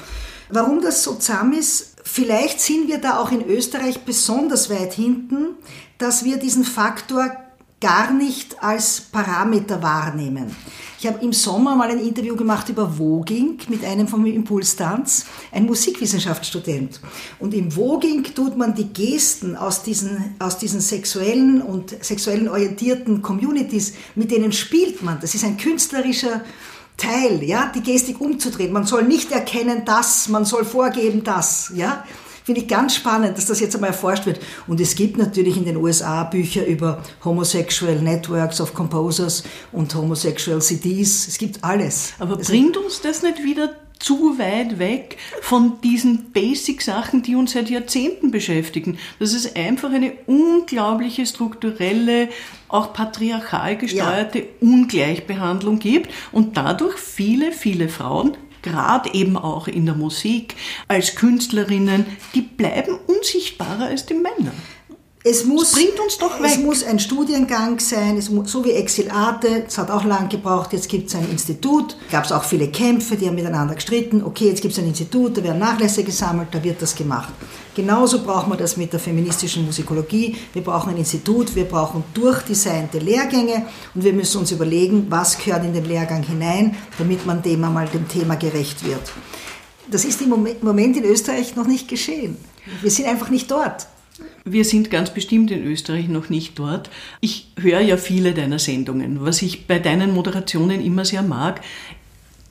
Warum 0.50 0.82
das 0.82 1.04
so 1.04 1.16
zahm 1.16 1.54
ist, 1.54 1.96
Vielleicht 2.08 2.62
sind 2.62 2.88
wir 2.88 3.00
da 3.00 3.20
auch 3.20 3.32
in 3.32 3.46
Österreich 3.46 4.06
besonders 4.06 4.70
weit 4.70 4.94
hinten, 4.94 5.56
dass 5.98 6.24
wir 6.24 6.38
diesen 6.38 6.64
Faktor 6.64 7.36
gar 7.82 8.14
nicht 8.14 8.64
als 8.64 9.02
Parameter 9.02 9.82
wahrnehmen. 9.82 10.56
Ich 11.00 11.08
habe 11.08 11.24
im 11.24 11.34
Sommer 11.34 11.76
mal 11.76 11.90
ein 11.90 12.00
Interview 12.00 12.36
gemacht 12.36 12.70
über 12.70 12.90
Voging 12.90 13.58
mit 13.68 13.84
einem 13.84 14.08
vom 14.08 14.26
Impulstanz, 14.26 15.26
ein 15.52 15.66
Musikwissenschaftsstudent. 15.66 17.02
Und 17.40 17.54
im 17.54 17.72
Voging 17.72 18.24
tut 18.24 18.58
man 18.58 18.74
die 18.76 18.88
Gesten 18.88 19.56
aus 19.56 19.84
diesen, 19.84 20.36
aus 20.40 20.58
diesen 20.58 20.80
sexuellen 20.80 21.62
und 21.62 22.04
sexuellen 22.04 22.48
orientierten 22.48 23.22
Communities, 23.22 23.94
mit 24.16 24.32
denen 24.32 24.54
spielt 24.54 25.04
man. 25.04 25.20
Das 25.20 25.36
ist 25.36 25.44
ein 25.44 25.58
künstlerischer 25.58 26.42
Teil, 26.98 27.44
ja, 27.44 27.72
die 27.76 27.82
Gestik 27.82 28.22
umzudrehen. 28.22 28.72
Man 28.72 28.86
soll 28.86 29.04
nicht 29.04 29.32
erkennen 29.32 29.84
das, 29.86 30.30
man 30.30 30.46
soll 30.46 30.64
vorgeben 30.64 31.24
das, 31.24 31.72
ja. 31.76 32.06
Finde 32.46 32.62
ich 32.62 32.68
ganz 32.68 32.94
spannend, 32.94 33.40
dass 33.40 33.48
das 33.48 33.60
jetzt 33.60 33.74
einmal 33.74 33.90
erforscht 33.90 34.28
wird. 34.28 34.40
Und 34.68 34.80
es 34.80 34.96
gibt 34.96 35.18
natürlich 35.18 35.58
in 35.58 35.66
den 35.66 35.78
USA 35.78 36.24
Bücher 36.26 36.64
über 36.64 37.02
Homosexual 37.24 37.96
Networks 37.96 38.62
of 38.62 38.76
Composers 38.76 39.44
und 39.72 39.96
Homosexual 39.96 40.62
CDs. 40.62 41.28
Es 41.28 41.40
gibt 41.40 41.64
alles. 41.64 42.14
Aber 42.20 42.38
bringt 42.38 42.78
uns 42.78 43.02
das 43.02 43.24
nicht 43.24 43.44
wieder 43.44 43.72
zu 43.98 44.38
weit 44.38 44.78
weg 44.78 45.18
von 45.42 45.82
diesen 45.84 46.32
Basic-Sachen, 46.34 47.24
die 47.24 47.36
uns 47.36 47.54
seit 47.54 47.72
Jahrzehnten 47.72 48.30
beschäftigen. 48.30 49.00
Dass 49.18 49.34
es 49.34 49.56
einfach 49.56 49.92
eine 49.92 50.14
unglaubliche 50.28 51.26
strukturelle, 51.26 52.30
auch 52.68 52.94
patriarchal 52.94 53.76
gesteuerte 53.76 54.40
ja. 54.40 54.46
Ungleichbehandlung 54.62 55.80
gibt 55.80 56.12
und 56.32 56.58
dadurch 56.58 57.00
viele, 57.00 57.52
viele 57.52 57.90
Frauen 57.90 58.38
gerade 58.66 59.14
eben 59.14 59.38
auch 59.38 59.68
in 59.68 59.86
der 59.86 59.96
Musik 59.96 60.56
als 60.88 61.16
Künstlerinnen, 61.16 62.06
die 62.34 62.42
bleiben 62.42 62.98
unsichtbarer 63.08 63.86
als 63.86 64.06
die 64.06 64.16
Männer. 64.16 64.52
Es 65.28 65.44
muss, 65.44 65.72
bringt 65.72 66.00
uns 66.00 66.20
doch 66.20 66.40
weg. 66.40 66.52
Es 66.52 66.60
muss 66.60 66.84
ein 66.84 67.00
Studiengang 67.00 67.80
sein, 67.80 68.16
es 68.16 68.30
muss, 68.30 68.52
so 68.52 68.64
wie 68.64 68.74
Exil 68.74 69.10
Arte, 69.10 69.66
es 69.68 69.76
hat 69.76 69.90
auch 69.90 70.04
lang 70.04 70.30
gebraucht, 70.30 70.72
jetzt 70.72 70.88
gibt 70.88 71.10
es 71.10 71.16
ein 71.16 71.28
Institut, 71.32 71.98
gab 72.12 72.26
es 72.26 72.32
auch 72.32 72.44
viele 72.44 72.68
Kämpfe, 72.68 73.16
die 73.16 73.26
haben 73.26 73.34
miteinander 73.34 73.74
gestritten, 73.74 74.24
okay, 74.24 74.50
jetzt 74.50 74.62
gibt 74.62 74.74
es 74.74 74.80
ein 74.80 74.86
Institut, 74.86 75.36
da 75.36 75.44
werden 75.44 75.58
Nachlässe 75.58 76.04
gesammelt, 76.04 76.50
da 76.52 76.64
wird 76.64 76.80
das 76.80 76.94
gemacht. 76.94 77.34
Genauso 77.74 78.22
brauchen 78.22 78.52
wir 78.52 78.58
das 78.58 78.78
mit 78.78 78.94
der 78.94 79.00
feministischen 79.00 79.66
Musikologie, 79.66 80.38
wir 80.54 80.62
brauchen 80.62 80.92
ein 80.92 80.98
Institut, 80.98 81.56
wir 81.56 81.66
brauchen 81.66 82.04
durchdesignte 82.14 83.00
Lehrgänge 83.00 83.66
und 83.96 84.04
wir 84.04 84.14
müssen 84.14 84.38
uns 84.38 84.52
überlegen, 84.52 85.08
was 85.10 85.40
gehört 85.40 85.66
in 85.66 85.74
den 85.74 85.86
Lehrgang 85.86 86.22
hinein, 86.22 86.78
damit 87.00 87.26
man 87.26 87.42
dem 87.42 87.64
einmal 87.64 87.88
dem 87.88 88.08
Thema 88.08 88.36
gerecht 88.36 88.86
wird. 88.86 89.12
Das 89.90 90.06
ist 90.06 90.22
im 90.22 90.30
Moment 90.30 90.98
in 90.98 91.04
Österreich 91.04 91.56
noch 91.56 91.66
nicht 91.66 91.88
geschehen. 91.88 92.38
Wir 92.84 92.92
sind 92.92 93.08
einfach 93.08 93.32
nicht 93.32 93.50
dort. 93.50 93.88
Wir 94.46 94.64
sind 94.64 94.92
ganz 94.92 95.14
bestimmt 95.14 95.52
in 95.52 95.66
Österreich 95.66 96.08
noch 96.08 96.30
nicht 96.30 96.58
dort. 96.58 96.90
Ich 97.20 97.48
höre 97.60 97.82
ja 97.82 97.98
viele 97.98 98.34
deiner 98.34 98.60
Sendungen. 98.60 99.26
Was 99.26 99.42
ich 99.42 99.68
bei 99.68 99.80
deinen 99.80 100.14
Moderationen 100.14 100.84
immer 100.84 101.04
sehr 101.04 101.24
mag, 101.24 101.62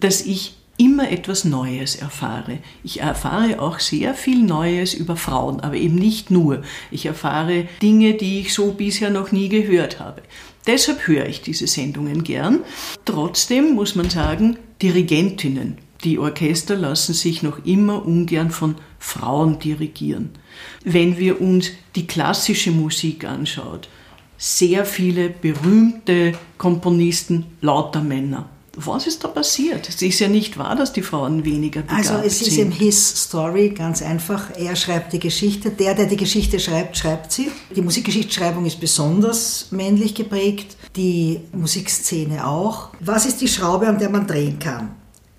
dass 0.01 0.21
ich 0.23 0.55
immer 0.77 1.11
etwas 1.11 1.45
Neues 1.45 1.95
erfahre. 1.95 2.59
Ich 2.83 3.01
erfahre 3.01 3.61
auch 3.61 3.79
sehr 3.79 4.15
viel 4.15 4.43
Neues 4.43 4.93
über 4.93 5.17
Frauen, 5.17 5.61
aber 5.61 5.77
eben 5.77 5.95
nicht 5.95 6.31
nur. 6.31 6.63
Ich 6.91 7.07
erfahre 7.07 7.69
Dinge, 7.81 8.15
die 8.15 8.41
ich 8.41 8.53
so 8.53 8.73
bisher 8.73 9.11
noch 9.11 9.31
nie 9.31 9.49
gehört 9.49 10.01
habe. 10.01 10.23
Deshalb 10.67 11.07
höre 11.07 11.27
ich 11.27 11.43
diese 11.43 11.67
Sendungen 11.67 12.25
gern. 12.25 12.61
Trotzdem 13.05 13.75
muss 13.75 13.95
man 13.95 14.11
sagen, 14.11 14.59
Dirigentinnen, 14.83 15.79
die 16.03 16.19
Orchester 16.19 16.75
lassen 16.75 17.15
sich 17.15 17.43
noch 17.43 17.65
immer 17.65 18.05
ungern 18.05 18.51
von 18.51 18.75
Frauen 18.99 19.59
dirigieren. 19.59 20.31
Wenn 20.85 21.19
wir 21.19 21.41
uns 21.41 21.71
die 21.95 22.07
klassische 22.07 22.71
Musik 22.71 23.25
anschaut, 23.25 23.89
sehr 24.37 24.85
viele 24.85 25.31
berühmte 25.31 26.35
Komponisten, 26.59 27.47
lauter 27.61 28.03
Männer. 28.03 28.49
Was 28.77 29.07
ist 29.07 29.23
da 29.23 29.29
passiert? 29.29 29.89
Es 29.89 30.03
ist 30.03 30.19
ja 30.19 30.27
nicht 30.29 30.59
wahr, 30.59 30.75
dass 30.75 30.93
die 30.93 31.03
Frauen 31.03 31.45
weniger 31.45 31.83
begabt 31.83 32.11
Also 32.11 32.27
es 32.27 32.43
ist 32.43 32.53
sind. 32.53 32.73
im 32.73 32.73
His 32.73 33.25
Story 33.25 33.71
ganz 33.71 34.03
einfach. 34.03 34.51
Er 34.57 34.75
schreibt 34.75 35.13
die 35.13 35.21
Geschichte. 35.21 35.71
Der, 35.71 35.95
der 35.95 36.07
die 36.07 36.17
Geschichte 36.17 36.59
schreibt, 36.59 36.97
schreibt 36.97 37.31
sie. 37.31 37.53
Die 37.75 37.83
Musikgeschichtsschreibung 37.83 38.67
ist 38.67 38.81
besonders 38.81 39.69
männlich 39.71 40.15
geprägt. 40.15 40.77
Die 40.97 41.41
Musikszene 41.53 42.47
auch. 42.47 42.89
Was 42.99 43.27
ist 43.27 43.41
die 43.41 43.49
Schraube, 43.49 43.87
an 43.87 43.99
der 43.99 44.11
man 44.11 44.27
drehen 44.27 44.59
kann? 44.59 44.91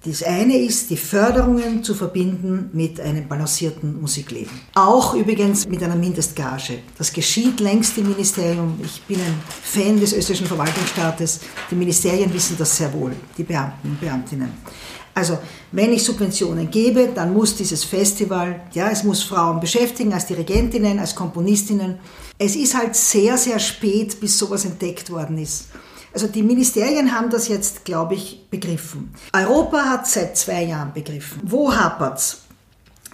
Das 0.06 0.22
eine 0.22 0.56
ist, 0.58 0.92
die 0.92 0.98
Förderungen 0.98 1.84
zu 1.84 1.96
verbinden 1.96 2.70
mit 2.74 3.00
einem 3.00 3.28
balancierten 3.28 4.00
Musikleben. 4.00 4.52
Auch 4.76 5.16
übrigens 5.16 5.68
mit 5.68 5.82
einer 5.82 5.96
Mindestgage. 5.96 6.80
Das 6.96 7.12
geschieht 7.12 7.60
längst 7.60 7.98
im 7.98 8.10
Ministerium. 8.10 8.80
Ich 8.84 9.02
bin 9.02 9.20
ein 9.20 9.42
Fan 9.64 10.00
des 10.00 10.14
österreichischen 10.14 10.46
Verwaltungsstaates. 10.46 11.40
Die 11.72 11.76
Ministerien 11.76 12.32
wissen 12.32 12.56
das 12.56 12.78
sehr 12.78 12.94
wohl, 12.94 13.16
die 13.36 13.44
Beamten 13.44 13.90
und 13.90 14.00
Beamtinnen. 14.00 14.52
Also, 15.16 15.40
wenn 15.72 15.92
ich 15.92 16.04
Subventionen 16.04 16.70
gebe, 16.70 17.10
dann 17.16 17.34
muss 17.34 17.56
dieses 17.56 17.84
Festival, 17.84 18.62
ja, 18.74 18.90
es 18.92 19.04
muss 19.04 19.24
Frauen 19.24 19.60
beschäftigen 19.60 20.14
als 20.14 20.28
Dirigentinnen, 20.28 21.00
als 21.00 21.16
Komponistinnen. 21.16 21.98
Es 22.38 22.56
ist 22.56 22.78
halt 22.78 22.96
sehr, 22.96 23.38
sehr 23.38 23.58
spät, 23.58 24.20
bis 24.20 24.38
sowas 24.38 24.66
entdeckt 24.66 25.10
worden 25.10 25.40
ist. 25.40 25.70
Also 26.16 26.28
die 26.28 26.44
Ministerien 26.44 27.14
haben 27.14 27.30
das 27.30 27.50
jetzt, 27.50 27.84
glaube 27.84 28.14
ich, 28.14 28.48
begriffen. 28.50 29.14
Europa 29.34 29.84
hat 29.84 30.08
seit 30.08 30.38
zwei 30.38 30.64
Jahren 30.64 30.94
begriffen. 30.94 31.42
Wo 31.44 31.76
hapert's? 31.76 32.44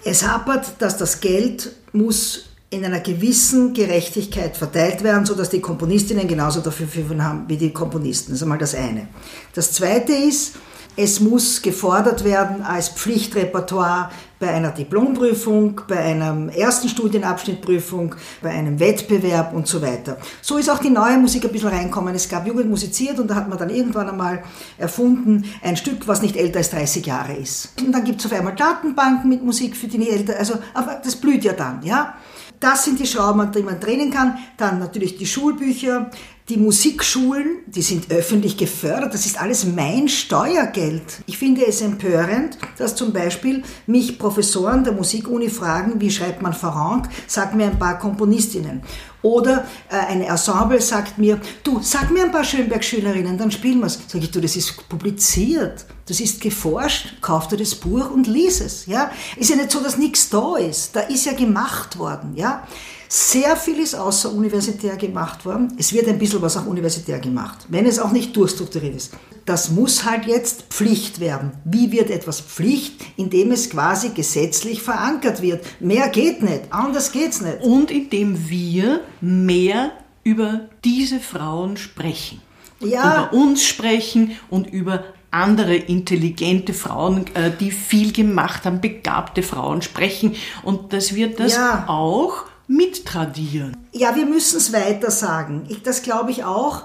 Es 0.03 0.27
hapert, 0.27 0.74
dass 0.77 0.98
das 0.98 1.20
Geld 1.20 1.72
muss 1.93 2.43
in 2.70 2.86
einer 2.86 3.00
gewissen 3.00 3.74
Gerechtigkeit 3.74 4.55
verteilt 4.55 5.03
werden, 5.03 5.25
sodass 5.25 5.50
die 5.50 5.62
Komponistinnen 5.62 6.27
genauso 6.27 6.60
dafür 6.62 6.86
haben 7.24 7.46
wie 7.48 7.58
die 7.58 7.74
Komponisten. 7.74 8.34
Das 8.34 8.38
ist 8.38 8.43
einmal 8.43 8.60
das 8.60 8.75
eine. 8.75 9.08
Das 9.55 9.72
zweite 9.72 10.13
ist, 10.13 10.53
es 10.95 11.19
muss 11.19 11.62
gefordert 11.62 12.24
werden 12.24 12.63
als 12.63 12.89
Pflichtrepertoire 12.89 14.10
bei 14.39 14.50
einer 14.50 14.71
Diplomprüfung, 14.71 15.81
bei 15.88 16.00
einer 16.00 16.51
ersten 16.53 16.89
Studienabschnittprüfung, 16.89 18.15
bei 18.41 18.50
einem 18.50 18.79
Wettbewerb 18.79 19.53
und 19.53 19.67
so 19.67 19.81
weiter. 19.81 20.17
So 20.41 20.57
ist 20.57 20.69
auch 20.69 20.79
die 20.79 20.89
neue 20.89 21.17
Musik 21.17 21.45
ein 21.45 21.51
bisschen 21.51 21.69
reinkommen. 21.69 22.15
Es 22.15 22.27
gab 22.27 22.48
Jugend 22.48 22.69
musiziert 22.69 23.19
und 23.19 23.27
da 23.29 23.36
hat 23.36 23.48
man 23.48 23.57
dann 23.57 23.69
irgendwann 23.69 24.10
einmal 24.10 24.43
erfunden, 24.77 25.45
ein 25.62 25.77
Stück, 25.77 26.07
was 26.07 26.21
nicht 26.21 26.36
älter 26.36 26.57
als 26.57 26.71
30 26.71 27.05
Jahre 27.05 27.33
ist. 27.33 27.69
Und 27.79 27.91
dann 27.91 28.03
gibt 28.03 28.19
es 28.19 28.25
auf 28.25 28.33
einmal 28.33 28.55
Datenbanken 28.55 29.29
mit 29.29 29.43
Musik 29.43 29.77
für 29.77 29.88
die 29.88 30.00
nicht 30.00 30.12
älter, 30.12 30.38
also 30.39 30.55
das 31.03 31.15
blüht 31.15 31.43
ja 31.43 31.53
dann, 31.53 31.83
ja. 31.83 32.15
Das 32.60 32.86
sind 32.86 33.00
die 33.00 33.07
Schrauben, 33.07 33.51
die 33.51 33.63
man 33.63 33.79
drehen 33.79 34.12
kann. 34.12 34.38
Dann 34.55 34.77
natürlich 34.77 35.17
die 35.17 35.25
Schulbücher, 35.25 36.12
die 36.50 36.57
Musikschulen, 36.57 37.60
die 37.67 37.81
sind 37.81 38.12
öffentlich 38.12 38.57
gefördert, 38.57 39.13
das 39.13 39.25
ist 39.25 39.39
alles 39.39 39.65
mein 39.65 40.10
Steuergeld. 40.10 41.21
Ich 41.25 41.38
finde 41.38 41.65
es 41.65 41.81
empörend, 41.81 42.57
dass 42.77 42.95
zum 42.95 43.13
Beispiel 43.13 43.63
mich 43.88 44.17
Professoren 44.19 44.83
der 44.83 44.93
Musikuni 44.93 45.50
fragen, 45.50 46.01
wie 46.01 46.12
schreibt 46.12 46.41
man 46.41 46.53
Farang, 46.53 47.07
sag 47.27 47.55
mir 47.55 47.67
ein 47.67 47.79
paar 47.79 48.00
Komponistinnen. 48.00 48.81
Oder 49.21 49.65
äh, 49.89 49.98
ein 49.98 50.21
Ensemble 50.21 50.81
sagt 50.81 51.19
mir, 51.19 51.39
du, 51.63 51.79
sag 51.81 52.10
mir 52.10 52.24
ein 52.24 52.31
paar 52.31 52.43
Schönberg-Schülerinnen, 52.43 53.38
dann 53.38 53.51
spielen 53.51 53.79
wir 53.79 53.86
es. 53.86 54.00
Sag 54.07 54.21
ich, 54.21 54.31
du, 54.31 54.41
das 54.41 54.55
ist 54.55 54.89
publiziert, 54.89 55.86
das 56.07 56.19
ist 56.19 56.41
geforscht, 56.41 57.21
kauf 57.21 57.48
dir 57.48 57.57
das 57.57 57.75
Buch 57.75 58.10
und 58.10 58.25
lies 58.25 58.62
es. 58.62 58.88
Ja? 58.88 59.12
Ist 59.38 59.51
ja 59.51 59.55
nicht 59.55 59.71
so, 59.71 59.79
dass 59.79 59.98
nichts 59.98 60.29
da 60.29 60.57
ist, 60.57 60.95
da 60.95 61.01
ist 61.01 61.25
ja 61.25 61.33
gemacht 61.33 62.00
worden. 62.00 62.33
Ja? 62.36 62.67
Sehr 63.13 63.57
viel 63.57 63.79
ist 63.79 63.93
außeruniversitär 63.93 64.95
gemacht 64.95 65.43
worden. 65.43 65.75
Es 65.77 65.91
wird 65.91 66.07
ein 66.07 66.17
bisschen 66.17 66.41
was 66.41 66.55
auch 66.55 66.65
universitär 66.65 67.19
gemacht, 67.19 67.57
wenn 67.67 67.85
es 67.85 67.99
auch 67.99 68.13
nicht 68.13 68.37
durchstrukturiert 68.37 68.95
ist. 68.95 69.11
Das 69.43 69.69
muss 69.69 70.05
halt 70.05 70.27
jetzt 70.27 70.63
Pflicht 70.69 71.19
werden. 71.19 71.51
Wie 71.65 71.91
wird 71.91 72.09
etwas 72.09 72.39
Pflicht? 72.39 73.03
Indem 73.17 73.51
es 73.51 73.69
quasi 73.69 74.11
gesetzlich 74.11 74.81
verankert 74.81 75.41
wird. 75.41 75.65
Mehr 75.81 76.07
geht 76.07 76.41
nicht, 76.41 76.61
anders 76.69 77.11
geht's 77.11 77.41
nicht. 77.41 77.59
Und 77.59 77.91
indem 77.91 78.49
wir 78.49 79.01
mehr 79.19 79.91
über 80.23 80.69
diese 80.85 81.19
Frauen 81.19 81.75
sprechen. 81.75 82.39
Ja. 82.79 83.27
Über 83.27 83.33
uns 83.33 83.65
sprechen 83.65 84.37
und 84.49 84.67
über 84.67 85.03
andere 85.31 85.75
intelligente 85.75 86.73
Frauen, 86.73 87.25
äh, 87.33 87.51
die 87.59 87.71
viel 87.71 88.13
gemacht 88.13 88.63
haben, 88.63 88.79
begabte 88.79 89.43
Frauen 89.43 89.81
sprechen. 89.81 90.35
Und 90.63 90.93
dass 90.93 91.13
wir 91.13 91.35
das 91.35 91.55
ja. 91.55 91.83
auch 91.87 92.45
mittradieren. 92.71 93.75
Ja, 93.91 94.15
wir 94.15 94.25
müssen 94.25 94.57
es 94.57 94.71
weiter 94.71 95.11
sagen. 95.11 95.63
Ich, 95.67 95.83
das 95.83 96.01
glaube 96.03 96.31
ich 96.31 96.43
auch. 96.43 96.83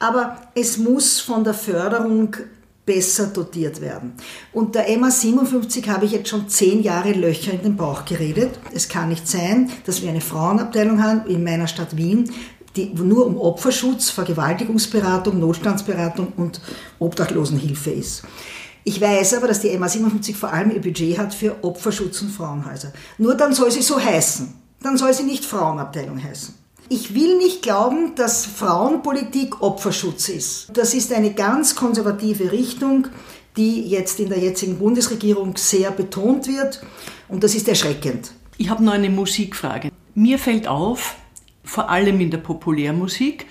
Aber 0.00 0.36
es 0.54 0.78
muss 0.78 1.20
von 1.20 1.44
der 1.44 1.54
Förderung 1.54 2.36
besser 2.84 3.26
dotiert 3.26 3.80
werden. 3.80 4.14
Und 4.52 4.74
der 4.74 4.96
MA 4.98 5.10
57 5.10 5.88
habe 5.88 6.06
ich 6.06 6.12
jetzt 6.12 6.28
schon 6.28 6.48
zehn 6.48 6.82
Jahre 6.82 7.12
Löcher 7.12 7.52
in 7.52 7.62
den 7.62 7.76
Bauch 7.76 8.04
geredet. 8.04 8.58
Es 8.72 8.88
kann 8.88 9.10
nicht 9.10 9.28
sein, 9.28 9.70
dass 9.84 10.02
wir 10.02 10.08
eine 10.08 10.20
Frauenabteilung 10.20 11.02
haben 11.02 11.26
in 11.26 11.44
meiner 11.44 11.66
Stadt 11.66 11.96
Wien, 11.96 12.30
die 12.76 12.86
nur 12.94 13.26
um 13.26 13.36
Opferschutz, 13.36 14.10
Vergewaltigungsberatung, 14.10 15.38
Notstandsberatung 15.38 16.32
und 16.36 16.60
Obdachlosenhilfe 16.98 17.90
ist. 17.90 18.22
Ich 18.84 19.00
weiß 19.00 19.34
aber, 19.34 19.48
dass 19.48 19.60
die 19.60 19.76
MA 19.76 19.88
57 19.88 20.34
vor 20.34 20.52
allem 20.52 20.70
ihr 20.70 20.80
Budget 20.80 21.18
hat 21.18 21.34
für 21.34 21.62
Opferschutz 21.62 22.22
und 22.22 22.30
Frauenhäuser. 22.30 22.92
Nur 23.18 23.34
dann 23.34 23.52
soll 23.52 23.70
sie 23.70 23.82
so 23.82 24.00
heißen 24.00 24.67
dann 24.82 24.96
soll 24.96 25.12
sie 25.14 25.24
nicht 25.24 25.44
Frauenabteilung 25.44 26.22
heißen. 26.22 26.54
Ich 26.90 27.14
will 27.14 27.36
nicht 27.36 27.62
glauben, 27.62 28.14
dass 28.14 28.46
Frauenpolitik 28.46 29.60
Opferschutz 29.60 30.28
ist. 30.30 30.68
Das 30.72 30.94
ist 30.94 31.12
eine 31.12 31.34
ganz 31.34 31.76
konservative 31.76 32.50
Richtung, 32.50 33.08
die 33.56 33.82
jetzt 33.82 34.20
in 34.20 34.30
der 34.30 34.38
jetzigen 34.38 34.78
Bundesregierung 34.78 35.56
sehr 35.56 35.90
betont 35.90 36.46
wird 36.46 36.80
und 37.28 37.44
das 37.44 37.54
ist 37.54 37.68
erschreckend. 37.68 38.32
Ich 38.56 38.70
habe 38.70 38.82
noch 38.82 38.94
eine 38.94 39.10
Musikfrage. 39.10 39.90
Mir 40.14 40.38
fällt 40.38 40.66
auf, 40.66 41.16
vor 41.62 41.90
allem 41.90 42.20
in 42.20 42.30
der 42.30 42.38
Populärmusik, 42.38 43.46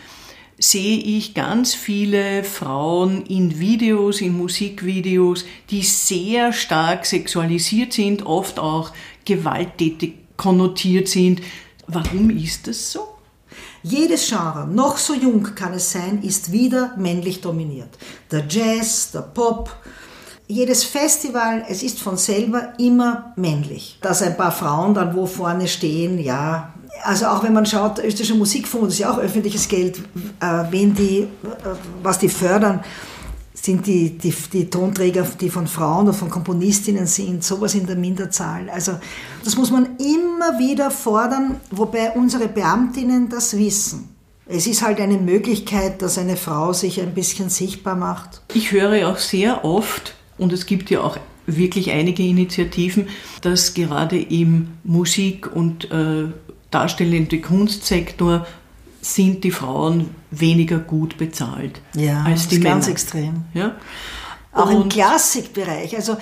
sehe 0.57 0.97
ich 0.97 1.33
ganz 1.33 1.75
viele 1.75 2.43
Frauen 2.43 3.25
in 3.27 3.59
Videos, 3.59 4.21
in 4.21 4.35
Musikvideos, 4.35 5.45
die 5.69 5.83
sehr 5.83 6.51
stark 6.51 7.05
sexualisiert 7.05 7.93
sind, 7.93 8.25
oft 8.25 8.57
auch 8.57 8.91
gewalttätig 9.25 10.26
konnotiert 10.37 11.07
sind. 11.07 11.41
Warum 11.87 12.29
ist 12.29 12.67
das 12.67 12.91
so? 12.91 13.07
Jedes 13.83 14.27
Genre, 14.27 14.67
noch 14.67 14.97
so 14.97 15.13
jung 15.13 15.55
kann 15.55 15.73
es 15.73 15.91
sein, 15.91 16.21
ist 16.21 16.51
wieder 16.51 16.93
männlich 16.97 17.41
dominiert. 17.41 17.89
Der 18.31 18.43
Jazz, 18.47 19.11
der 19.11 19.21
Pop, 19.21 19.73
jedes 20.47 20.83
Festival, 20.83 21.65
es 21.69 21.83
ist 21.83 21.99
von 21.99 22.17
selber 22.17 22.73
immer 22.79 23.33
männlich. 23.35 23.97
Dass 24.01 24.21
ein 24.21 24.37
paar 24.37 24.51
Frauen 24.51 24.93
dann 24.93 25.15
wo 25.15 25.25
vorne 25.25 25.67
stehen, 25.67 26.19
ja. 26.19 26.73
Also 27.03 27.27
auch 27.27 27.43
wenn 27.43 27.53
man 27.53 27.65
schaut, 27.65 27.99
österreichische 27.99 28.35
Musikfonds, 28.35 28.87
das 28.87 28.93
ist 28.95 28.99
ja 28.99 29.11
auch 29.11 29.19
öffentliches 29.19 29.67
Geld, 29.67 29.99
äh, 30.39 30.63
wen 30.71 30.93
die, 30.95 31.19
äh, 31.19 31.27
was 32.01 32.19
die 32.19 32.29
fördern 32.29 32.83
sind 33.67 33.85
die, 33.85 34.17
die, 34.17 34.33
die 34.53 34.69
Tonträger, 34.69 35.27
die 35.39 35.49
von 35.49 35.67
Frauen 35.67 36.07
oder 36.07 36.13
von 36.13 36.29
Komponistinnen 36.29 37.05
sind, 37.05 37.43
sowas 37.43 37.75
in 37.75 37.85
der 37.85 37.97
Minderzahl. 37.97 38.69
Also 38.69 38.93
das 39.43 39.57
muss 39.57 39.71
man 39.71 39.97
immer 39.97 40.57
wieder 40.57 40.89
fordern, 40.89 41.59
wobei 41.69 42.11
unsere 42.11 42.47
Beamtinnen 42.47 43.27
das 43.27 43.57
wissen. 43.57 44.15
Es 44.45 44.67
ist 44.67 44.81
halt 44.81 45.01
eine 45.01 45.17
Möglichkeit, 45.17 46.01
dass 46.01 46.17
eine 46.17 46.37
Frau 46.37 46.71
sich 46.71 47.01
ein 47.01 47.13
bisschen 47.13 47.49
sichtbar 47.49 47.97
macht. 47.97 48.41
Ich 48.53 48.71
höre 48.71 49.09
auch 49.09 49.17
sehr 49.17 49.65
oft, 49.65 50.15
und 50.37 50.53
es 50.53 50.65
gibt 50.65 50.89
ja 50.89 51.01
auch 51.01 51.17
wirklich 51.45 51.91
einige 51.91 52.23
Initiativen, 52.23 53.09
dass 53.41 53.73
gerade 53.73 54.17
im 54.17 54.69
Musik- 54.85 55.53
und 55.53 55.91
äh, 55.91 56.29
darstellende 56.71 57.41
Kunstsektor 57.41 58.47
sind 59.15 59.43
die 59.43 59.51
Frauen 59.51 60.15
weniger 60.31 60.79
gut 60.79 61.17
bezahlt 61.17 61.81
ja, 61.95 62.23
als 62.23 62.47
die 62.47 62.57
Männer. 62.57 62.75
ganz 62.75 62.87
extrem. 62.87 63.45
Ja? 63.53 63.75
Auch 64.51 64.69
Und 64.69 64.83
im 64.83 64.89
Klassikbereich. 64.89 65.95
Also 65.95 66.17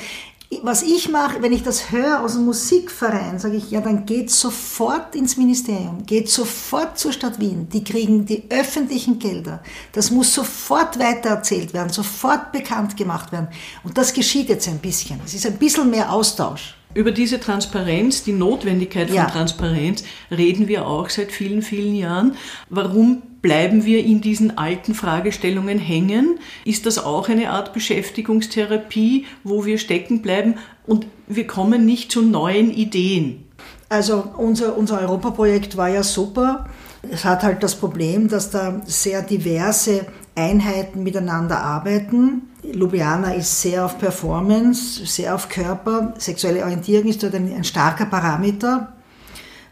was 0.62 0.84
ich 0.84 1.10
mache, 1.10 1.42
wenn 1.42 1.52
ich 1.52 1.64
das 1.64 1.92
höre 1.92 2.22
aus 2.22 2.34
dem 2.34 2.46
Musikverein, 2.46 3.40
sage 3.40 3.58
ich, 3.58 3.72
ja, 3.72 3.82
dann 3.82 4.06
geht 4.06 4.30
sofort 4.30 5.16
ins 5.16 5.38
Ministerium, 5.38 6.06
geht 6.06 6.30
sofort 6.30 6.98
zur 6.98 7.12
Stadt 7.12 7.40
Wien. 7.40 7.68
Die 7.70 7.84
kriegen 7.84 8.26
die 8.26 8.44
öffentlichen 8.50 9.20
Gelder. 9.20 9.62
Das 9.92 10.12
muss 10.12 10.34
sofort 10.34 11.00
weitererzählt 11.00 11.74
werden, 11.74 11.90
sofort 11.90 12.52
bekannt 12.52 12.96
gemacht 12.96 13.32
werden. 13.32 13.48
Und 13.84 13.98
das 13.98 14.14
geschieht 14.14 14.50
jetzt 14.50 14.68
ein 14.68 14.80
bisschen. 14.80 15.20
Es 15.26 15.34
ist 15.34 15.46
ein 15.46 15.58
bisschen 15.58 15.90
mehr 15.90 16.12
Austausch. 16.12 16.76
Über 16.96 17.12
diese 17.12 17.42
Transparenz, 17.42 18.24
die 18.24 18.32
Notwendigkeit 18.32 19.10
von 19.10 19.18
ja. 19.18 19.30
Transparenz, 19.30 20.06
reden 20.32 20.70
wir 20.70 20.88
auch 20.88 21.10
seit 21.10 21.32
vielen, 21.32 21.62
vielen 21.62 21.94
Jahren. 21.94 22.36
Warum 22.70 23.22
bleiben 23.42 23.84
wir 23.84 24.04
in 24.04 24.22
diesen 24.22 24.58
alten 24.58 24.96
Fragestellungen 24.96 25.78
hängen? 25.78 26.40
Ist 26.64 26.86
das 26.86 26.98
auch 26.98 27.28
eine 27.28 27.52
Art 27.52 27.74
Beschäftigungstherapie, 27.74 29.26
wo 29.44 29.66
wir 29.66 29.78
stecken 29.78 30.22
bleiben 30.22 30.56
und 30.88 31.06
wir 31.28 31.46
kommen 31.46 31.86
nicht 31.86 32.14
zu 32.14 32.22
neuen 32.22 32.72
Ideen? 32.72 33.44
Also 33.90 34.24
unser, 34.38 34.78
unser 34.78 35.02
Europaprojekt 35.02 35.76
war 35.76 35.90
ja 35.90 36.02
super. 36.02 36.70
Es 37.12 37.26
hat 37.26 37.44
halt 37.44 37.62
das 37.62 37.76
Problem, 37.76 38.30
dass 38.30 38.52
da 38.52 38.82
sehr 38.86 39.22
diverse 39.22 40.06
Einheiten 40.36 41.04
miteinander 41.04 41.62
arbeiten. 41.62 42.50
Ljubljana 42.64 43.34
ist 43.34 43.62
sehr 43.62 43.86
auf 43.86 43.98
Performance, 43.98 45.06
sehr 45.06 45.34
auf 45.34 45.50
Körper. 45.50 46.14
Sexuelle 46.18 46.64
Orientierung 46.64 47.08
ist 47.08 47.24
dort 47.24 47.36
ein, 47.36 47.54
ein 47.54 47.64
starker 47.64 48.06
Parameter. 48.06 48.94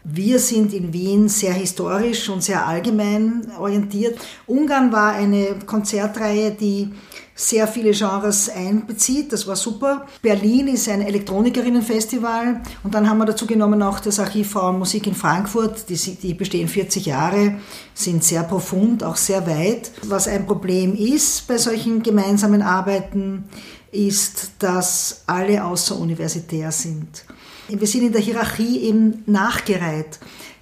Wir 0.04 0.38
sind 0.38 0.74
in 0.74 0.92
Wien 0.92 1.28
sehr 1.28 1.54
historisch 1.54 2.28
und 2.28 2.42
sehr 2.42 2.66
allgemein 2.66 3.46
orientiert. 3.58 4.18
Ungarn 4.46 4.92
war 4.92 5.14
eine 5.14 5.56
Konzertreihe, 5.64 6.50
die 6.50 6.90
sehr 7.34 7.66
viele 7.66 7.90
Genres 7.90 8.48
einbezieht. 8.48 9.32
Das 9.32 9.46
war 9.46 9.56
super. 9.56 10.06
Berlin 10.22 10.68
ist 10.68 10.88
ein 10.88 11.02
Elektronikerinnenfestival 11.02 12.62
und 12.84 12.94
dann 12.94 13.08
haben 13.08 13.18
wir 13.18 13.26
dazu 13.26 13.46
genommen 13.46 13.82
auch 13.82 14.00
das 14.00 14.20
Archiv 14.20 14.50
Frauenmusik 14.50 15.06
in 15.06 15.14
Frankfurt. 15.14 15.88
Die, 15.88 15.96
die 15.96 16.34
bestehen 16.34 16.68
40 16.68 17.06
Jahre, 17.06 17.56
sind 17.92 18.22
sehr 18.22 18.44
profund, 18.44 19.02
auch 19.02 19.16
sehr 19.16 19.46
weit. 19.46 19.90
Was 20.02 20.28
ein 20.28 20.46
Problem 20.46 20.94
ist 20.94 21.46
bei 21.48 21.58
solchen 21.58 22.02
gemeinsamen 22.02 22.62
Arbeiten, 22.62 23.44
ist, 23.90 24.52
dass 24.58 25.22
alle 25.26 25.64
außeruniversitär 25.64 26.70
sind. 26.72 27.24
Wir 27.68 27.86
sind 27.86 28.02
in 28.02 28.12
der 28.12 28.20
Hierarchie 28.20 28.80
eben 28.80 29.22
nachgereiht. 29.26 30.18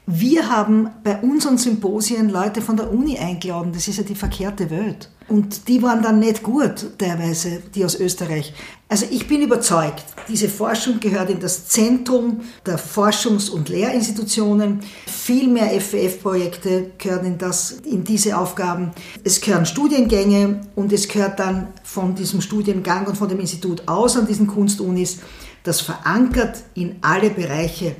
Wir 0.07 0.51
haben 0.51 0.91
bei 1.05 1.19
unseren 1.19 1.59
Symposien 1.59 2.29
Leute 2.29 2.61
von 2.61 2.77
der 2.77 2.93
Uni 2.93 3.19
eingeladen, 3.19 3.73
das 3.73 3.87
ist 3.87 3.99
ja 3.99 4.03
die 4.03 4.17
verkehrte 4.17 4.69
Welt. 4.69 5.09
Und 5.29 5.69
die 5.69 5.81
waren 5.81 6.03
dann 6.03 6.19
nicht 6.19 6.43
gut, 6.43 6.99
teilweise, 6.99 7.63
die 7.73 7.85
aus 7.85 7.95
Österreich. 7.95 8.53
Also 8.89 9.07
ich 9.09 9.29
bin 9.29 9.43
überzeugt, 9.43 10.05
diese 10.29 10.49
Forschung 10.49 10.99
gehört 10.99 11.31
in 11.31 11.39
das 11.39 11.69
Zentrum 11.69 12.41
der 12.67 12.81
Forschungs- 12.81 13.49
und 13.49 13.69
Lehrinstitutionen. 13.69 14.81
Viel 15.07 15.47
mehr 15.47 15.71
FWF-Projekte 15.81 16.91
gehören 16.99 17.25
in, 17.25 17.39
das, 17.39 17.71
in 17.71 18.03
diese 18.03 18.37
Aufgaben. 18.37 18.91
Es 19.23 19.41
gehören 19.41 19.67
Studiengänge 19.67 20.63
und 20.75 20.93
es 20.93 21.07
gehört 21.07 21.39
dann 21.39 21.69
von 21.85 22.17
diesem 22.17 22.41
Studiengang 22.41 23.07
und 23.07 23.17
von 23.17 23.29
dem 23.29 23.39
Institut 23.39 23.87
aus 23.87 24.17
an 24.17 24.27
diesen 24.27 24.49
Kunstunis, 24.49 25.21
das 25.63 25.81
verankert 25.81 26.65
in 26.75 26.97
alle 27.03 27.31
Bereiche 27.31 27.95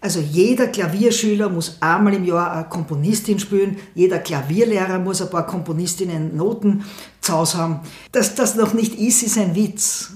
also 0.00 0.20
jeder 0.20 0.68
Klavierschüler 0.68 1.48
muss 1.48 1.78
einmal 1.80 2.14
im 2.14 2.24
Jahr 2.24 2.52
eine 2.52 2.68
Komponistin 2.68 3.38
spielen, 3.38 3.78
jeder 3.94 4.18
Klavierlehrer 4.18 4.98
muss 4.98 5.20
ein 5.20 5.30
paar 5.30 5.46
Komponistinnen 5.46 6.36
Noten 6.36 6.84
zu 7.20 7.32
Hause 7.32 7.58
haben. 7.58 7.80
Dass 8.12 8.34
das 8.34 8.54
noch 8.54 8.74
nicht 8.74 8.94
ist, 8.94 9.22
ist 9.22 9.38
ein 9.38 9.56
Witz. 9.56 10.12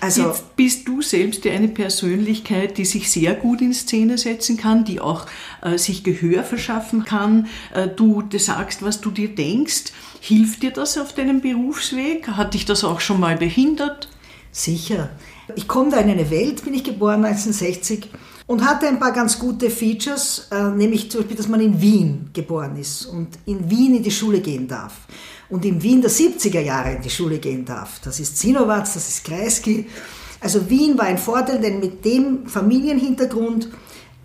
Also, 0.00 0.28
Jetzt 0.28 0.56
bist 0.56 0.86
du 0.86 1.00
selbst 1.00 1.46
eine 1.46 1.68
Persönlichkeit, 1.68 2.76
die 2.76 2.84
sich 2.84 3.10
sehr 3.10 3.34
gut 3.34 3.62
in 3.62 3.72
Szene 3.72 4.18
setzen 4.18 4.58
kann, 4.58 4.84
die 4.84 5.00
auch 5.00 5.26
äh, 5.62 5.78
sich 5.78 6.04
Gehör 6.04 6.44
verschaffen 6.44 7.04
kann. 7.04 7.48
Äh, 7.74 7.88
du 7.88 8.22
sagst, 8.36 8.82
was 8.82 9.00
du 9.00 9.10
dir 9.10 9.34
denkst. 9.34 9.92
Hilft 10.20 10.62
dir 10.62 10.72
das 10.72 10.98
auf 10.98 11.14
deinem 11.14 11.40
Berufsweg? 11.40 12.28
Hat 12.28 12.52
dich 12.52 12.66
das 12.66 12.84
auch 12.84 13.00
schon 13.00 13.20
mal 13.20 13.36
behindert? 13.36 14.08
Sicher. 14.52 15.08
Ich 15.54 15.66
komme 15.66 15.90
da 15.90 15.98
in 15.98 16.10
eine 16.10 16.30
Welt, 16.30 16.64
bin 16.64 16.74
ich 16.74 16.84
geboren 16.84 17.24
1960 17.24 18.08
und 18.46 18.64
hatte 18.64 18.86
ein 18.86 18.98
paar 18.98 19.12
ganz 19.12 19.38
gute 19.38 19.70
Features, 19.70 20.48
äh, 20.50 20.70
nämlich 20.70 21.10
zum 21.10 21.20
Beispiel, 21.20 21.36
dass 21.36 21.48
man 21.48 21.60
in 21.60 21.80
Wien 21.80 22.30
geboren 22.32 22.76
ist 22.76 23.06
und 23.06 23.28
in 23.44 23.68
Wien 23.68 23.96
in 23.96 24.02
die 24.02 24.10
Schule 24.10 24.40
gehen 24.40 24.68
darf. 24.68 24.92
Und 25.48 25.64
in 25.64 25.82
Wien 25.82 26.00
der 26.00 26.10
70er 26.10 26.60
Jahre 26.60 26.94
in 26.94 27.02
die 27.02 27.10
Schule 27.10 27.38
gehen 27.38 27.64
darf. 27.64 28.00
Das 28.00 28.18
ist 28.20 28.36
Zinowatz, 28.38 28.94
das 28.94 29.08
ist 29.08 29.24
Kreisky. 29.24 29.86
Also 30.40 30.68
Wien 30.68 30.96
war 30.98 31.06
ein 31.06 31.18
Vorteil, 31.18 31.60
denn 31.60 31.80
mit 31.80 32.04
dem 32.04 32.46
Familienhintergrund 32.46 33.68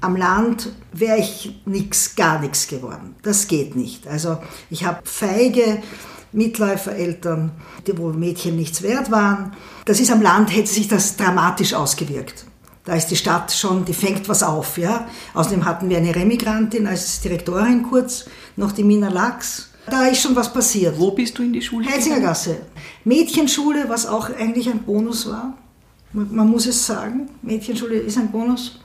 am 0.01 0.15
Land 0.15 0.71
wäre 0.91 1.19
ich 1.19 1.61
nix, 1.65 2.15
gar 2.15 2.39
nichts 2.39 2.67
geworden. 2.67 3.15
Das 3.21 3.47
geht 3.47 3.75
nicht. 3.75 4.07
Also 4.07 4.37
ich 4.69 4.83
habe 4.83 4.99
feige 5.03 5.81
Mitläufereltern, 6.31 7.51
die 7.85 7.97
wo 7.97 8.09
Mädchen 8.09 8.55
nichts 8.55 8.81
wert 8.81 9.11
waren. 9.11 9.53
Das 9.85 9.99
ist 9.99 10.11
am 10.11 10.21
Land, 10.21 10.55
hätte 10.55 10.71
sich 10.71 10.87
das 10.87 11.17
dramatisch 11.17 11.73
ausgewirkt. 11.73 12.45
Da 12.83 12.95
ist 12.95 13.07
die 13.07 13.15
Stadt 13.15 13.51
schon, 13.51 13.85
die 13.85 13.93
fängt 13.93 14.27
was 14.27 14.41
auf. 14.41 14.77
Ja? 14.77 15.07
Außerdem 15.33 15.65
hatten 15.65 15.89
wir 15.89 15.97
eine 15.97 16.15
Remigrantin 16.15 16.87
als 16.87 17.21
Direktorin 17.21 17.83
kurz, 17.83 18.25
noch 18.55 18.71
die 18.71 18.83
Mina 18.83 19.09
Lachs. 19.09 19.69
Da 19.89 20.07
ist 20.07 20.21
schon 20.21 20.35
was 20.35 20.51
passiert. 20.51 20.99
Wo 20.99 21.11
bist 21.11 21.37
du 21.37 21.43
in 21.43 21.53
die 21.53 21.61
Schule? 21.61 21.87
Heizingergasse. 21.87 22.57
Mädchenschule, 23.03 23.85
was 23.87 24.05
auch 24.05 24.29
eigentlich 24.29 24.69
ein 24.69 24.79
Bonus 24.79 25.29
war. 25.29 25.57
Man 26.13 26.49
muss 26.49 26.65
es 26.65 26.85
sagen, 26.85 27.29
Mädchenschule 27.41 27.95
ist 27.95 28.17
ein 28.17 28.31
Bonus. 28.31 28.79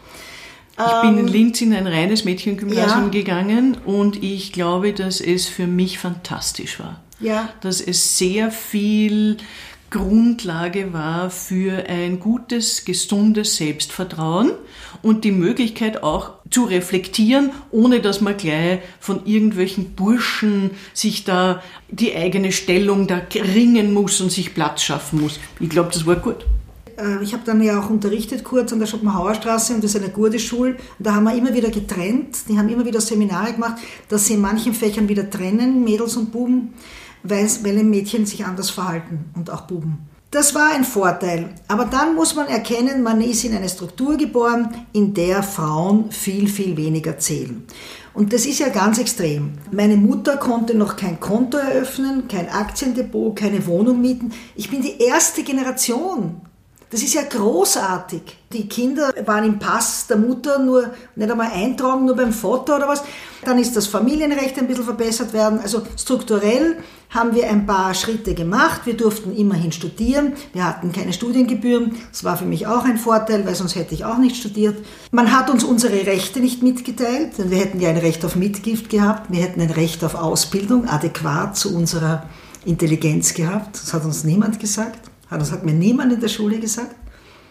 Ich 0.78 1.00
bin 1.00 1.18
in 1.18 1.26
ähm, 1.26 1.32
Linz 1.32 1.60
in 1.62 1.72
ein 1.72 1.86
reines 1.86 2.24
Mädchengymnasium 2.24 3.04
ja. 3.04 3.08
gegangen 3.08 3.78
und 3.86 4.22
ich 4.22 4.52
glaube, 4.52 4.92
dass 4.92 5.20
es 5.22 5.46
für 5.46 5.66
mich 5.66 5.98
fantastisch 5.98 6.78
war. 6.78 7.00
Ja. 7.18 7.48
Dass 7.62 7.80
es 7.80 8.18
sehr 8.18 8.50
viel 8.50 9.38
Grundlage 9.90 10.92
war 10.92 11.30
für 11.30 11.88
ein 11.88 12.18
gutes, 12.18 12.84
gesundes 12.84 13.56
Selbstvertrauen 13.56 14.52
und 15.02 15.24
die 15.24 15.32
Möglichkeit 15.32 16.02
auch 16.02 16.32
zu 16.50 16.64
reflektieren, 16.64 17.50
ohne 17.70 18.00
dass 18.00 18.20
man 18.20 18.36
gleich 18.36 18.80
von 19.00 19.24
irgendwelchen 19.26 19.92
Burschen 19.92 20.72
sich 20.92 21.24
da 21.24 21.62
die 21.88 22.14
eigene 22.14 22.52
Stellung 22.52 23.06
da 23.06 23.22
ringen 23.34 23.94
muss 23.94 24.20
und 24.20 24.32
sich 24.32 24.54
Platz 24.54 24.82
schaffen 24.82 25.20
muss. 25.20 25.38
Ich 25.60 25.68
glaube, 25.68 25.90
das 25.92 26.06
war 26.06 26.16
gut. 26.16 26.44
Äh, 26.98 27.22
ich 27.22 27.32
habe 27.32 27.42
dann 27.44 27.62
ja 27.62 27.80
auch 27.80 27.90
unterrichtet 27.90 28.44
kurz 28.44 28.72
an 28.72 28.78
der 28.78 28.86
Schopenhauer 28.86 29.34
Straße 29.34 29.74
und 29.74 29.84
das 29.84 29.94
ist 29.94 30.02
eine 30.02 30.12
gute 30.12 30.38
Schule. 30.38 30.76
da 30.98 31.14
haben 31.14 31.24
wir 31.24 31.34
immer 31.34 31.54
wieder 31.54 31.70
getrennt, 31.70 32.48
die 32.48 32.58
haben 32.58 32.68
immer 32.68 32.84
wieder 32.84 33.00
Seminare 33.00 33.52
gemacht, 33.52 33.76
dass 34.08 34.26
sie 34.26 34.34
in 34.34 34.40
manchen 34.40 34.74
Fächern 34.74 35.08
wieder 35.08 35.28
trennen, 35.28 35.84
Mädels 35.84 36.16
und 36.16 36.32
Buben 36.32 36.74
weil, 37.30 37.48
weil 37.62 37.84
Mädchen 37.84 38.26
sich 38.26 38.44
anders 38.44 38.70
verhalten 38.70 39.30
und 39.34 39.50
auch 39.50 39.62
Buben. 39.62 40.08
Das 40.30 40.54
war 40.54 40.74
ein 40.74 40.84
Vorteil. 40.84 41.50
Aber 41.68 41.84
dann 41.84 42.14
muss 42.14 42.34
man 42.34 42.48
erkennen, 42.48 43.02
man 43.02 43.20
ist 43.20 43.44
in 43.44 43.56
eine 43.56 43.68
Struktur 43.68 44.16
geboren, 44.16 44.86
in 44.92 45.14
der 45.14 45.42
Frauen 45.42 46.10
viel, 46.10 46.48
viel 46.48 46.76
weniger 46.76 47.18
zählen. 47.18 47.64
Und 48.12 48.32
das 48.32 48.44
ist 48.44 48.58
ja 48.58 48.68
ganz 48.68 48.98
extrem. 48.98 49.52
Meine 49.70 49.96
Mutter 49.96 50.36
konnte 50.36 50.74
noch 50.74 50.96
kein 50.96 51.20
Konto 51.20 51.58
eröffnen, 51.58 52.28
kein 52.28 52.48
Aktiendepot, 52.48 53.36
keine 53.36 53.66
Wohnung 53.66 54.00
mieten. 54.00 54.32
Ich 54.54 54.70
bin 54.70 54.82
die 54.82 54.98
erste 54.98 55.42
Generation. 55.42 56.40
Das 56.96 57.02
ist 57.02 57.12
ja 57.12 57.24
großartig. 57.24 58.22
Die 58.54 58.66
Kinder 58.70 59.12
waren 59.26 59.44
im 59.44 59.58
Pass 59.58 60.06
der 60.06 60.16
Mutter 60.16 60.58
nur 60.58 60.92
nicht 61.14 61.30
einmal 61.30 61.52
eintragen, 61.52 62.06
nur 62.06 62.16
beim 62.16 62.32
Foto 62.32 62.74
oder 62.74 62.88
was. 62.88 63.04
Dann 63.44 63.58
ist 63.58 63.76
das 63.76 63.86
Familienrecht 63.86 64.58
ein 64.58 64.66
bisschen 64.66 64.84
verbessert 64.84 65.34
werden. 65.34 65.60
Also 65.60 65.82
strukturell 65.94 66.78
haben 67.10 67.34
wir 67.34 67.50
ein 67.50 67.66
paar 67.66 67.92
Schritte 67.92 68.32
gemacht. 68.32 68.86
Wir 68.86 68.96
durften 68.96 69.36
immerhin 69.36 69.72
studieren. 69.72 70.32
Wir 70.54 70.64
hatten 70.64 70.90
keine 70.90 71.12
Studiengebühren. 71.12 71.96
Das 72.10 72.24
war 72.24 72.38
für 72.38 72.46
mich 72.46 72.66
auch 72.66 72.86
ein 72.86 72.96
Vorteil, 72.96 73.44
weil 73.44 73.56
sonst 73.56 73.74
hätte 73.74 73.94
ich 73.94 74.06
auch 74.06 74.16
nicht 74.16 74.36
studiert. 74.36 74.82
Man 75.10 75.36
hat 75.36 75.50
uns 75.50 75.64
unsere 75.64 76.06
Rechte 76.06 76.40
nicht 76.40 76.62
mitgeteilt, 76.62 77.36
denn 77.36 77.50
wir 77.50 77.58
hätten 77.58 77.78
ja 77.78 77.90
ein 77.90 77.98
Recht 77.98 78.24
auf 78.24 78.36
Mitgift 78.36 78.88
gehabt. 78.88 79.30
Wir 79.30 79.42
hätten 79.42 79.60
ein 79.60 79.68
Recht 79.68 80.02
auf 80.02 80.14
Ausbildung, 80.14 80.88
adäquat 80.88 81.58
zu 81.58 81.76
unserer 81.76 82.22
Intelligenz 82.64 83.34
gehabt. 83.34 83.76
Das 83.82 83.92
hat 83.92 84.06
uns 84.06 84.24
niemand 84.24 84.60
gesagt. 84.60 85.10
Das 85.30 85.52
hat 85.52 85.64
mir 85.64 85.72
niemand 85.72 86.12
in 86.12 86.20
der 86.20 86.28
Schule 86.28 86.58
gesagt. 86.58 86.94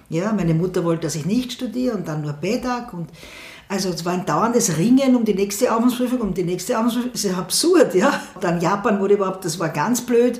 Ja, 0.09 0.31
meine 0.33 0.53
Mutter 0.53 0.83
wollte, 0.83 1.03
dass 1.03 1.15
ich 1.15 1.25
nicht 1.25 1.53
studiere 1.53 1.95
und 1.95 2.07
dann 2.07 2.21
nur 2.21 2.33
BEDAG 2.33 2.93
und 2.93 3.09
also 3.67 3.89
es 3.89 4.05
war 4.05 4.13
ein 4.13 4.25
dauerndes 4.25 4.77
Ringen 4.77 5.15
um 5.15 5.25
die 5.25 5.33
nächste 5.33 5.73
Aufnahmeprüfung, 5.73 6.21
um 6.21 6.33
die 6.33 6.43
nächste 6.43 6.77
Aufnahmeprüfung. 6.77 7.11
Das 7.13 7.23
ist 7.23 7.31
ja 7.31 7.37
absurd, 7.37 7.95
ja. 7.95 8.21
Dann 8.39 8.61
Japan 8.61 8.99
wurde 8.99 9.15
überhaupt, 9.15 9.43
das 9.43 9.59
war 9.59 9.69
ganz 9.69 10.01
blöd. 10.01 10.39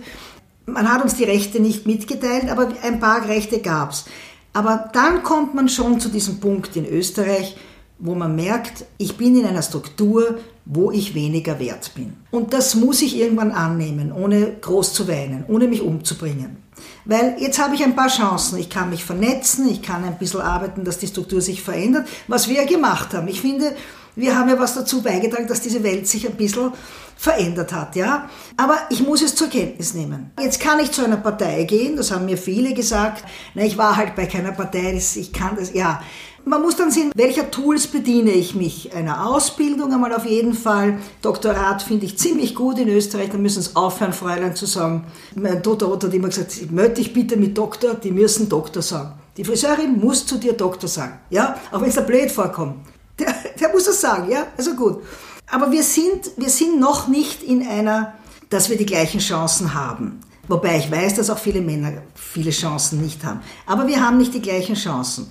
Man 0.68 0.92
hat 0.92 1.04
uns 1.04 1.16
die 1.16 1.24
Rechte 1.24 1.60
nicht 1.60 1.88
mitgeteilt, 1.88 2.50
aber 2.50 2.70
ein 2.84 3.00
paar 3.00 3.28
Rechte 3.28 3.60
gab 3.60 3.92
es. 3.92 4.06
Aber 4.54 4.90
dann 4.94 5.24
kommt 5.24 5.56
man 5.56 5.68
schon 5.68 6.00
zu 6.00 6.10
diesem 6.10 6.40
Punkt 6.40 6.76
in 6.76 6.86
Österreich, 6.86 7.58
wo 7.98 8.14
man 8.16 8.36
merkt, 8.36 8.86
ich 8.98 9.18
bin 9.18 9.38
in 9.38 9.46
einer 9.46 9.62
Struktur, 9.62 10.38
wo 10.66 10.92
ich 10.92 11.14
weniger 11.14 11.60
wert 11.60 11.94
bin. 11.94 12.14
Und 12.32 12.54
das 12.54 12.76
muss 12.76 13.02
ich 13.02 13.18
irgendwann 13.18 13.52
annehmen, 13.52 14.12
ohne 14.12 14.54
groß 14.62 14.94
zu 14.94 15.08
weinen, 15.08 15.46
ohne 15.48 15.68
mich 15.68 15.82
umzubringen. 15.82 16.58
Weil 17.06 17.36
jetzt 17.40 17.60
habe 17.60 17.76
ich 17.76 17.84
ein 17.84 17.96
paar 17.96 18.10
Chancen. 18.10 18.58
Ich 18.58 18.70
kann 18.70 18.90
mich 18.90 19.06
vernetzen, 19.06 19.70
ich 19.70 19.82
kann 19.82 20.04
ein 20.04 20.18
bisschen 20.18 20.42
arbeiten, 20.42 20.84
dass 20.84 20.98
die 20.98 21.08
Struktur 21.08 21.40
sich 21.40 21.62
verändert, 21.62 22.08
was 22.28 22.50
wir 22.50 22.56
ja 22.56 22.66
gemacht 22.66 23.14
haben. 23.14 23.28
Ich 23.28 23.42
finde, 23.42 23.76
wir 24.16 24.38
haben 24.38 24.50
ja 24.50 24.60
was 24.60 24.74
dazu 24.74 25.02
beigetragen, 25.02 25.48
dass 25.48 25.62
diese 25.62 25.84
Welt 25.84 26.08
sich 26.08 26.28
ein 26.28 26.36
bisschen 26.36 26.72
verändert 27.18 27.72
hat, 27.72 27.96
ja. 27.96 28.30
Aber 28.58 28.78
ich 28.90 29.02
muss 29.06 29.22
es 29.22 29.36
zur 29.36 29.50
Kenntnis 29.50 29.94
nehmen. 29.94 30.32
Jetzt 30.40 30.60
kann 30.60 30.80
ich 30.80 30.92
zu 30.92 31.04
einer 31.04 31.18
Partei 31.18 31.64
gehen, 31.64 31.96
das 31.96 32.12
haben 32.12 32.26
mir 32.26 32.38
viele 32.38 32.74
gesagt. 32.74 33.24
Na, 33.54 33.64
ich 33.64 33.78
war 33.78 33.96
halt 33.96 34.16
bei 34.16 34.26
keiner 34.26 34.52
Partei, 34.52 34.94
ich 34.94 35.32
kann 35.32 35.56
das, 35.58 35.74
ja. 35.74 36.02
Man 36.48 36.62
muss 36.62 36.76
dann 36.76 36.92
sehen, 36.92 37.12
welcher 37.16 37.50
Tools 37.50 37.88
bediene 37.88 38.30
ich 38.30 38.54
mich. 38.54 38.94
Einer 38.94 39.28
Ausbildung 39.28 39.92
einmal 39.92 40.14
auf 40.14 40.28
jeden 40.28 40.54
Fall. 40.54 41.00
Doktorat 41.24 41.82
finde 41.82 42.06
ich 42.06 42.20
ziemlich 42.20 42.54
gut 42.54 42.78
in 42.78 42.88
Österreich. 42.88 43.30
Da 43.32 43.40
müssen 43.40 43.62
es 43.62 43.76
aufhören, 43.76 44.14
Fräulein 44.14 44.56
zu 44.56 44.68
sagen. 44.68 45.08
Mein 45.34 45.64
Toter 45.64 45.92
hat 45.92 46.14
immer 46.14 46.28
gesagt, 46.28 46.56
ich 46.62 46.70
möchte 46.70 47.02
dich 47.02 47.14
bitte 47.14 47.36
mit 47.36 47.58
Doktor, 47.58 47.96
die 47.96 48.12
müssen 48.12 48.48
Doktor 48.48 48.84
sagen. 48.84 49.14
Die 49.38 49.44
Friseurin 49.44 50.00
muss 50.00 50.28
zu 50.28 50.38
dir 50.38 50.54
Doktor 50.54 50.88
sagen. 50.88 51.20
Ja, 51.32 51.56
auch 51.72 51.82
wenn 51.82 51.90
es 51.90 51.96
da 51.96 52.02
blöd 52.02 52.30
vorkommt. 52.30 52.76
Der, 53.18 53.34
der 53.60 53.70
muss 53.72 53.86
das 53.86 54.00
sagen, 54.00 54.30
ja, 54.32 54.46
also 54.56 54.76
gut. 54.76 55.02
Aber 55.50 55.72
wir 55.72 55.82
sind, 55.82 56.32
wir 56.38 56.50
sind 56.50 56.80
noch 56.80 57.08
nicht 57.08 57.42
in 57.42 57.68
einer, 57.68 58.14
dass 58.52 58.70
wir 58.70 58.78
die 58.78 58.86
gleichen 58.86 59.20
Chancen 59.20 59.74
haben. 59.74 60.20
Wobei 60.48 60.78
ich 60.78 60.92
weiß, 60.92 61.16
dass 61.16 61.32
auch 61.32 61.40
viele 61.40 61.62
Männer 61.62 62.04
viele 62.14 62.52
Chancen 62.52 63.02
nicht 63.02 63.24
haben. 63.24 63.42
Aber 63.66 63.88
wir 63.88 64.06
haben 64.06 64.20
nicht 64.20 64.36
die 64.36 64.44
gleichen 64.44 64.76
Chancen. 64.76 65.28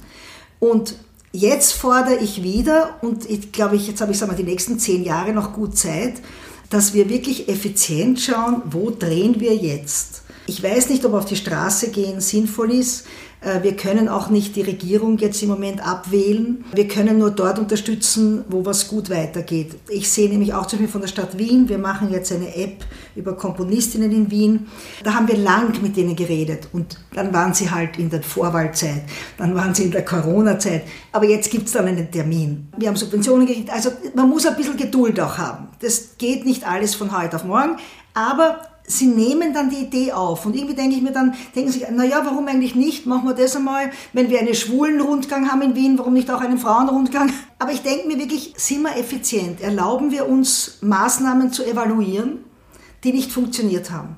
Und 0.58 0.96
jetzt 1.34 1.72
fordere 1.72 2.16
ich 2.16 2.42
wieder, 2.42 2.96
und 3.02 3.28
ich 3.28 3.50
glaube, 3.50 3.76
ich, 3.76 3.88
jetzt 3.88 4.00
habe 4.00 4.12
ich 4.12 4.18
sag 4.18 4.28
mal, 4.28 4.36
die 4.36 4.44
nächsten 4.44 4.78
zehn 4.78 5.02
Jahre 5.02 5.32
noch 5.32 5.52
gut 5.52 5.76
Zeit, 5.76 6.14
dass 6.70 6.94
wir 6.94 7.10
wirklich 7.10 7.48
effizient 7.48 8.20
schauen, 8.20 8.62
wo 8.66 8.90
drehen 8.90 9.40
wir 9.40 9.54
jetzt. 9.54 10.22
Ich 10.46 10.62
weiß 10.62 10.90
nicht, 10.90 11.04
ob 11.04 11.14
auf 11.14 11.24
die 11.24 11.36
Straße 11.36 11.88
gehen 11.90 12.20
sinnvoll 12.20 12.72
ist. 12.72 13.06
Äh, 13.44 13.62
wir 13.62 13.76
können 13.76 14.08
auch 14.08 14.30
nicht 14.30 14.56
die 14.56 14.62
Regierung 14.62 15.18
jetzt 15.18 15.42
im 15.42 15.50
Moment 15.50 15.86
abwählen. 15.86 16.64
Wir 16.74 16.88
können 16.88 17.18
nur 17.18 17.30
dort 17.30 17.58
unterstützen, 17.58 18.44
wo 18.48 18.64
was 18.64 18.88
gut 18.88 19.10
weitergeht. 19.10 19.76
Ich 19.88 20.10
sehe 20.10 20.28
nämlich 20.28 20.54
auch 20.54 20.66
zum 20.66 20.78
Beispiel 20.78 20.92
von 20.92 21.00
der 21.02 21.08
Stadt 21.08 21.38
Wien, 21.38 21.68
wir 21.68 21.78
machen 21.78 22.10
jetzt 22.10 22.32
eine 22.32 22.54
App 22.56 22.84
über 23.14 23.36
Komponistinnen 23.36 24.10
in 24.10 24.30
Wien. 24.30 24.66
Da 25.02 25.14
haben 25.14 25.28
wir 25.28 25.36
lang 25.36 25.80
mit 25.82 25.96
denen 25.96 26.16
geredet 26.16 26.68
und 26.72 26.98
dann 27.14 27.32
waren 27.32 27.54
sie 27.54 27.70
halt 27.70 27.98
in 27.98 28.10
der 28.10 28.22
Vorwahlzeit, 28.22 29.02
dann 29.36 29.54
waren 29.54 29.74
sie 29.74 29.84
in 29.84 29.90
der 29.90 30.04
Corona-Zeit, 30.04 30.82
aber 31.12 31.26
jetzt 31.26 31.50
gibt 31.50 31.66
es 31.66 31.72
dann 31.72 31.86
einen 31.86 32.10
Termin. 32.10 32.68
Wir 32.76 32.88
haben 32.88 32.96
Subventionen 32.96 33.46
gekriegt, 33.46 33.70
also 33.70 33.90
man 34.14 34.28
muss 34.28 34.46
ein 34.46 34.56
bisschen 34.56 34.76
Geduld 34.76 35.20
auch 35.20 35.38
haben. 35.38 35.68
Das 35.80 36.16
geht 36.18 36.44
nicht 36.44 36.66
alles 36.66 36.94
von 36.94 37.16
heute 37.16 37.36
auf 37.36 37.44
morgen, 37.44 37.76
aber 38.14 38.60
sie 38.86 39.06
nehmen 39.06 39.52
dann 39.54 39.70
die 39.70 39.78
Idee 39.78 40.12
auf. 40.12 40.46
Und 40.46 40.54
irgendwie 40.54 40.74
denke 40.74 40.96
ich 40.96 41.02
mir 41.02 41.12
dann, 41.12 41.34
denken 41.54 41.70
sie, 41.70 41.84
naja, 41.90 42.22
warum 42.24 42.46
eigentlich 42.46 42.74
nicht? 42.74 43.06
Machen 43.06 43.28
wir 43.28 43.34
das 43.34 43.56
einmal, 43.56 43.90
wenn 44.12 44.30
wir 44.30 44.38
einen 44.38 44.54
schwulen 44.54 45.00
Rundgang 45.00 45.50
haben 45.50 45.62
in 45.62 45.74
Wien, 45.74 45.98
warum 45.98 46.12
nicht 46.12 46.30
auch 46.30 46.40
einen 46.40 46.58
Frauenrundgang? 46.58 47.32
Aber 47.58 47.72
ich 47.72 47.82
denke 47.82 48.06
mir 48.06 48.18
wirklich, 48.18 48.54
sind 48.56 48.82
wir 48.82 48.96
effizient? 48.96 49.60
Erlauben 49.60 50.10
wir 50.10 50.28
uns, 50.28 50.78
Maßnahmen 50.82 51.52
zu 51.52 51.64
evaluieren, 51.64 52.44
die 53.04 53.12
nicht 53.12 53.32
funktioniert 53.32 53.90
haben? 53.90 54.16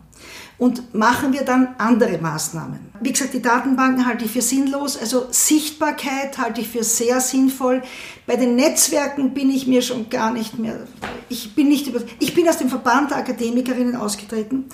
Und 0.59 0.95
machen 0.95 1.33
wir 1.33 1.43
dann 1.43 1.75
andere 1.79 2.19
Maßnahmen. 2.19 2.79
Wie 3.01 3.13
gesagt, 3.13 3.35
die 3.35 3.43
Datenbanken 3.43 4.07
halte 4.07 4.25
ich 4.25 4.31
für 4.31 4.41
sinnlos, 4.41 4.97
also 4.99 5.27
Sichtbarkeit 5.31 6.39
halte 6.39 6.63
ich 6.63 6.69
für 6.69 6.83
sehr 6.83 7.21
sinnvoll. 7.21 7.83
Bei 8.27 8.37
den 8.37 8.57
Netzwerken 8.57 9.35
bin 9.35 9.51
ich 9.51 9.67
mir 9.67 9.83
schon 9.83 10.09
gar 10.09 10.33
nicht 10.33 10.59
mehr, 10.59 10.87
ich 11.29 11.55
bin 11.55 11.69
nicht 11.69 11.89
über, 11.89 12.01
ich 12.21 12.35
bin 12.35 12.49
aus 12.49 12.57
dem 12.57 12.71
Verband 12.71 13.11
der 13.11 13.19
Akademikerinnen 13.19 13.97
ausgetreten, 13.97 14.65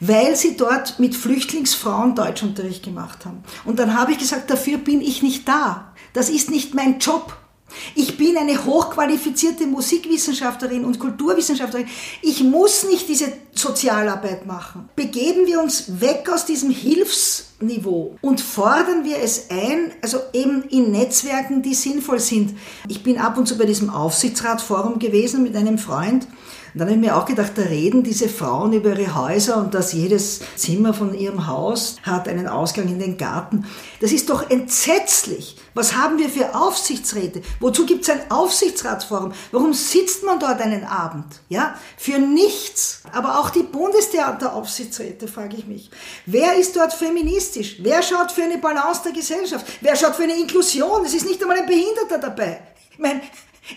weil 0.00 0.34
sie 0.34 0.56
dort 0.56 0.98
mit 0.98 1.14
Flüchtlingsfrauen 1.14 2.16
Deutschunterricht 2.16 2.84
gemacht 2.84 3.24
haben. 3.24 3.42
Und 3.64 3.78
dann 3.78 3.96
habe 3.96 4.12
ich 4.12 4.18
gesagt, 4.18 4.50
dafür 4.50 4.78
bin 4.78 5.00
ich 5.00 5.22
nicht 5.22 5.46
da. 5.48 5.92
Das 6.14 6.30
ist 6.30 6.50
nicht 6.50 6.74
mein 6.74 6.98
Job. 6.98 7.36
Ich 7.94 8.16
bin 8.16 8.36
eine 8.36 8.64
hochqualifizierte 8.64 9.66
Musikwissenschaftlerin 9.66 10.84
und 10.84 10.98
Kulturwissenschaftlerin. 10.98 11.86
Ich 12.22 12.42
muss 12.42 12.84
nicht 12.84 13.08
diese 13.08 13.32
Sozialarbeit 13.54 14.46
machen. 14.46 14.88
Begeben 14.96 15.46
wir 15.46 15.60
uns 15.60 16.00
weg 16.00 16.30
aus 16.32 16.44
diesem 16.44 16.70
Hilfsniveau 16.70 18.16
und 18.20 18.40
fordern 18.40 19.04
wir 19.04 19.18
es 19.18 19.50
ein, 19.50 19.92
also 20.02 20.18
eben 20.32 20.62
in 20.64 20.90
Netzwerken, 20.92 21.62
die 21.62 21.74
sinnvoll 21.74 22.20
sind. 22.20 22.56
Ich 22.88 23.02
bin 23.02 23.18
ab 23.18 23.36
und 23.36 23.46
zu 23.46 23.58
bei 23.58 23.64
diesem 23.64 23.90
Aufsichtsratforum 23.90 24.98
gewesen 24.98 25.42
mit 25.42 25.56
einem 25.56 25.78
Freund 25.78 26.26
und 26.78 26.82
dann 26.82 26.90
habe 26.90 27.00
ich 27.00 27.10
mir 27.10 27.16
auch 27.16 27.26
gedacht, 27.26 27.54
da 27.56 27.62
reden 27.62 28.04
diese 28.04 28.28
Frauen 28.28 28.72
über 28.72 28.96
ihre 28.96 29.16
Häuser 29.16 29.56
und 29.56 29.74
dass 29.74 29.92
jedes 29.92 30.38
Zimmer 30.54 30.94
von 30.94 31.12
ihrem 31.12 31.48
Haus 31.48 31.96
hat 32.04 32.28
einen 32.28 32.46
Ausgang 32.46 32.86
in 32.86 33.00
den 33.00 33.18
Garten. 33.18 33.66
Das 34.00 34.12
ist 34.12 34.30
doch 34.30 34.48
entsetzlich. 34.48 35.56
Was 35.74 35.96
haben 35.96 36.20
wir 36.20 36.28
für 36.28 36.54
Aufsichtsräte? 36.54 37.42
Wozu 37.58 37.84
gibt 37.84 38.04
es 38.04 38.10
ein 38.10 38.30
Aufsichtsratsforum? 38.30 39.32
Warum 39.50 39.74
sitzt 39.74 40.22
man 40.22 40.38
dort 40.38 40.60
einen 40.60 40.84
Abend? 40.84 41.24
Ja, 41.48 41.74
für 41.96 42.20
nichts. 42.20 43.02
Aber 43.10 43.40
auch 43.40 43.50
die 43.50 43.64
Bundestheateraufsichtsräte, 43.64 45.26
frage 45.26 45.56
ich 45.56 45.66
mich. 45.66 45.90
Wer 46.26 46.54
ist 46.58 46.76
dort 46.76 46.94
feministisch? 46.94 47.78
Wer 47.80 48.04
schaut 48.04 48.30
für 48.30 48.44
eine 48.44 48.58
Balance 48.58 49.00
der 49.02 49.14
Gesellschaft? 49.14 49.66
Wer 49.80 49.96
schaut 49.96 50.14
für 50.14 50.22
eine 50.22 50.38
Inklusion? 50.38 51.04
Es 51.04 51.14
ist 51.14 51.26
nicht 51.26 51.42
einmal 51.42 51.58
ein 51.58 51.66
Behinderter 51.66 52.18
dabei. 52.18 52.60
Ich 52.92 52.98
meine, 53.00 53.20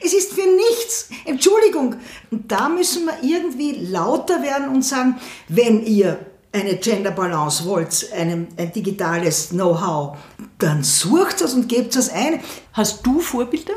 es 0.03 0.13
ist 0.13 0.33
für 0.33 0.47
nichts. 0.47 1.09
Entschuldigung. 1.25 1.95
Und 2.29 2.51
da 2.51 2.69
müssen 2.69 3.05
wir 3.05 3.17
irgendwie 3.21 3.73
lauter 3.85 4.41
werden 4.41 4.69
und 4.69 4.83
sagen, 4.83 5.15
wenn 5.47 5.85
ihr 5.85 6.19
eine 6.53 6.75
Gender 6.77 7.11
Balance 7.11 7.65
wollt, 7.65 8.09
ein, 8.13 8.47
ein 8.57 8.71
digitales 8.73 9.49
Know-how, 9.49 10.17
dann 10.57 10.83
sucht 10.83 11.41
es 11.41 11.53
und 11.53 11.67
gebt 11.69 11.95
es 11.95 12.09
ein. 12.09 12.39
Hast 12.73 13.05
du 13.05 13.19
Vorbilder? 13.19 13.73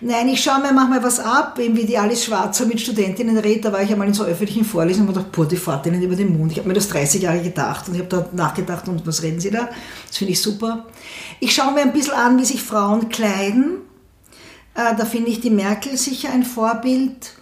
Nein, 0.00 0.28
ich 0.28 0.42
schaue 0.42 0.60
mir 0.60 0.72
manchmal 0.72 1.02
was 1.02 1.20
ab, 1.20 1.58
eben 1.58 1.76
wie 1.76 1.86
die 1.86 1.96
Alice 1.96 2.24
Schwarzer 2.24 2.66
mit 2.66 2.80
Studentinnen 2.80 3.38
redet. 3.38 3.64
Da 3.64 3.72
war 3.72 3.82
ich 3.82 3.90
einmal 3.90 4.08
in 4.08 4.14
so 4.14 4.24
öffentlichen 4.24 4.64
Vorlesungen 4.64 5.08
und 5.08 5.14
gedacht, 5.14 5.32
boah, 5.32 5.46
die 5.46 5.56
fahrt 5.56 5.86
ihnen 5.86 6.02
über 6.02 6.16
den 6.16 6.36
Mund. 6.36 6.52
Ich 6.52 6.58
habe 6.58 6.68
mir 6.68 6.74
das 6.74 6.88
30 6.88 7.22
Jahre 7.22 7.40
gedacht 7.40 7.88
und 7.88 7.94
ich 7.94 8.00
habe 8.00 8.08
da 8.08 8.28
nachgedacht, 8.32 8.88
und 8.88 9.06
was 9.06 9.22
reden 9.22 9.40
sie 9.40 9.50
da? 9.50 9.68
Das 10.08 10.16
finde 10.16 10.32
ich 10.32 10.42
super. 10.42 10.86
Ich 11.40 11.54
schaue 11.54 11.72
mir 11.72 11.82
ein 11.82 11.92
bisschen 11.92 12.14
an, 12.14 12.38
wie 12.38 12.44
sich 12.44 12.62
Frauen 12.62 13.08
kleiden 13.08 13.78
äh, 14.74 14.96
da 14.96 15.04
finde 15.04 15.30
ich 15.30 15.40
die 15.40 15.50
Merkel 15.50 15.96
sicher 15.96 16.30
ein 16.32 16.44
Vorbild. 16.44 17.34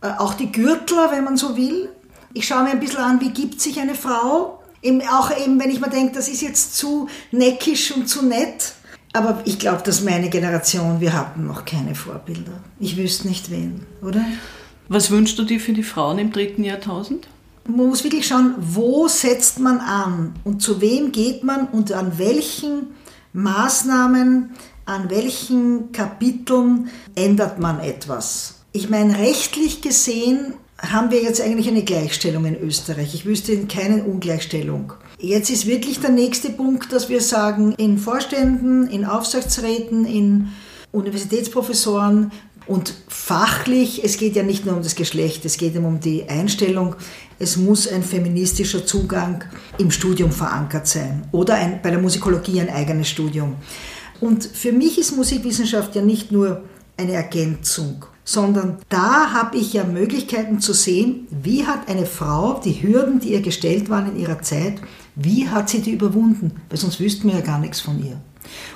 Äh, 0.00 0.10
auch 0.18 0.34
die 0.34 0.50
Gürtler, 0.50 1.10
wenn 1.12 1.24
man 1.24 1.36
so 1.36 1.56
will. 1.56 1.88
Ich 2.34 2.46
schaue 2.46 2.64
mir 2.64 2.70
ein 2.70 2.80
bisschen 2.80 2.98
an, 2.98 3.20
wie 3.20 3.30
gibt 3.30 3.60
sich 3.60 3.80
eine 3.80 3.94
Frau. 3.94 4.62
Eben, 4.82 5.00
auch 5.02 5.30
eben, 5.36 5.60
wenn 5.60 5.70
ich 5.70 5.80
mir 5.80 5.90
denke, 5.90 6.14
das 6.14 6.28
ist 6.28 6.42
jetzt 6.42 6.76
zu 6.76 7.08
neckisch 7.30 7.92
und 7.92 8.08
zu 8.08 8.24
nett. 8.24 8.74
Aber 9.12 9.42
ich 9.44 9.58
glaube, 9.58 9.82
dass 9.82 10.02
meine 10.02 10.30
Generation, 10.30 11.00
wir 11.00 11.12
hatten 11.12 11.46
noch 11.46 11.64
keine 11.64 11.94
Vorbilder. 11.94 12.52
Ich 12.80 12.96
wüsste 12.96 13.28
nicht 13.28 13.50
wen, 13.50 13.86
oder? 14.00 14.24
Was 14.88 15.10
wünschst 15.10 15.38
du 15.38 15.44
dir 15.44 15.60
für 15.60 15.74
die 15.74 15.82
Frauen 15.82 16.18
im 16.18 16.32
dritten 16.32 16.64
Jahrtausend? 16.64 17.28
Man 17.66 17.88
muss 17.88 18.02
wirklich 18.02 18.26
schauen, 18.26 18.54
wo 18.58 19.06
setzt 19.06 19.60
man 19.60 19.78
an 19.78 20.34
und 20.44 20.62
zu 20.62 20.80
wem 20.80 21.12
geht 21.12 21.44
man 21.44 21.68
und 21.68 21.92
an 21.92 22.18
welchen 22.18 22.88
Maßnahmen 23.34 24.50
an 24.84 25.10
welchen 25.10 25.92
Kapiteln 25.92 26.88
ändert 27.14 27.58
man 27.58 27.80
etwas. 27.80 28.56
Ich 28.72 28.88
meine, 28.88 29.18
rechtlich 29.18 29.80
gesehen 29.80 30.54
haben 30.78 31.10
wir 31.10 31.22
jetzt 31.22 31.40
eigentlich 31.40 31.68
eine 31.68 31.84
Gleichstellung 31.84 32.44
in 32.44 32.60
Österreich. 32.60 33.14
Ich 33.14 33.24
wüsste 33.24 33.52
in 33.52 33.68
keine 33.68 34.02
Ungleichstellung. 34.02 34.94
Jetzt 35.18 35.50
ist 35.50 35.66
wirklich 35.66 36.00
der 36.00 36.10
nächste 36.10 36.50
Punkt, 36.50 36.92
dass 36.92 37.08
wir 37.08 37.20
sagen, 37.20 37.72
in 37.76 37.98
Vorständen, 37.98 38.88
in 38.88 39.04
Aufsichtsräten, 39.04 40.04
in 40.04 40.48
Universitätsprofessoren 40.90 42.32
und 42.66 42.94
fachlich, 43.08 44.04
es 44.04 44.16
geht 44.16 44.34
ja 44.34 44.42
nicht 44.42 44.66
nur 44.66 44.76
um 44.76 44.82
das 44.82 44.94
Geschlecht, 44.94 45.44
es 45.44 45.56
geht 45.56 45.76
um 45.76 46.00
die 46.00 46.28
Einstellung, 46.28 46.96
es 47.38 47.56
muss 47.56 47.88
ein 47.88 48.02
feministischer 48.02 48.84
Zugang 48.84 49.44
im 49.78 49.90
Studium 49.90 50.30
verankert 50.30 50.86
sein 50.86 51.24
oder 51.32 51.54
ein, 51.54 51.80
bei 51.82 51.90
der 51.90 52.00
Musikologie 52.00 52.60
ein 52.60 52.70
eigenes 52.70 53.08
Studium. 53.08 53.56
Und 54.22 54.44
für 54.44 54.70
mich 54.70 54.98
ist 54.98 55.16
Musikwissenschaft 55.16 55.96
ja 55.96 56.00
nicht 56.00 56.30
nur 56.30 56.62
eine 56.96 57.14
Ergänzung, 57.14 58.04
sondern 58.22 58.78
da 58.88 59.32
habe 59.32 59.56
ich 59.56 59.72
ja 59.72 59.82
Möglichkeiten 59.82 60.60
zu 60.60 60.74
sehen, 60.74 61.26
wie 61.30 61.66
hat 61.66 61.88
eine 61.88 62.06
Frau 62.06 62.60
die 62.64 62.84
Hürden, 62.84 63.18
die 63.18 63.32
ihr 63.32 63.42
gestellt 63.42 63.90
waren 63.90 64.14
in 64.14 64.20
ihrer 64.20 64.40
Zeit, 64.40 64.74
wie 65.16 65.48
hat 65.48 65.70
sie 65.70 65.80
die 65.80 65.90
überwunden, 65.90 66.52
weil 66.70 66.78
sonst 66.78 67.00
wüssten 67.00 67.26
wir 67.26 67.34
ja 67.34 67.40
gar 67.40 67.58
nichts 67.58 67.80
von 67.80 67.98
ihr. 67.98 68.20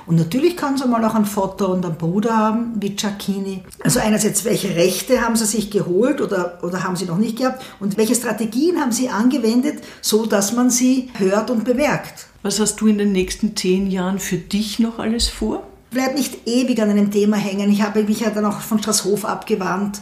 Und 0.07 0.17
natürlich 0.17 0.57
kann 0.57 0.77
sie 0.77 0.87
mal 0.87 1.05
auch 1.05 1.15
ein 1.15 1.25
Vater 1.25 1.69
und 1.69 1.85
einen 1.85 1.97
Bruder 1.97 2.37
haben, 2.37 2.75
wie 2.81 2.91
Giacchini. 2.91 3.63
Also 3.83 4.01
einerseits, 4.01 4.45
welche 4.45 4.77
Rechte 4.77 5.21
haben 5.21 5.37
sie 5.37 5.47
sich 5.47 5.71
geholt 5.71 6.21
oder, 6.21 6.59
oder 6.63 6.85
haben 6.85 6.97
sie 6.97 7.07
noch 7.07 7.19
nicht 7.19 7.39
gehabt 7.39 7.65
und 7.81 7.97
welche 7.97 8.15
Strategien 8.15 8.81
haben 8.81 8.93
sie 8.93 9.09
angewendet, 9.09 9.83
so 10.01 10.27
dass 10.27 10.53
man 10.53 10.71
sie 10.71 11.11
hört 11.19 11.51
und 11.51 11.65
bemerkt. 11.65 12.27
Was 12.43 12.61
hast 12.61 12.81
du 12.81 12.87
in 12.87 12.99
den 12.99 13.13
nächsten 13.13 13.57
zehn 13.57 13.91
Jahren 13.91 14.19
für 14.21 14.37
dich 14.37 14.79
noch 14.79 14.99
alles 15.01 15.29
vor? 15.29 15.67
Bleib 15.91 16.15
nicht 16.15 16.47
ewig 16.47 16.81
an 16.81 16.91
einem 16.91 17.11
Thema 17.11 17.37
hängen. 17.37 17.71
Ich 17.73 17.83
habe 17.83 18.03
mich 18.05 18.21
ja 18.21 18.31
dann 18.31 18.45
auch 18.45 18.61
von 18.61 18.79
Straßhof 18.79 19.25
abgewandt, 19.25 20.01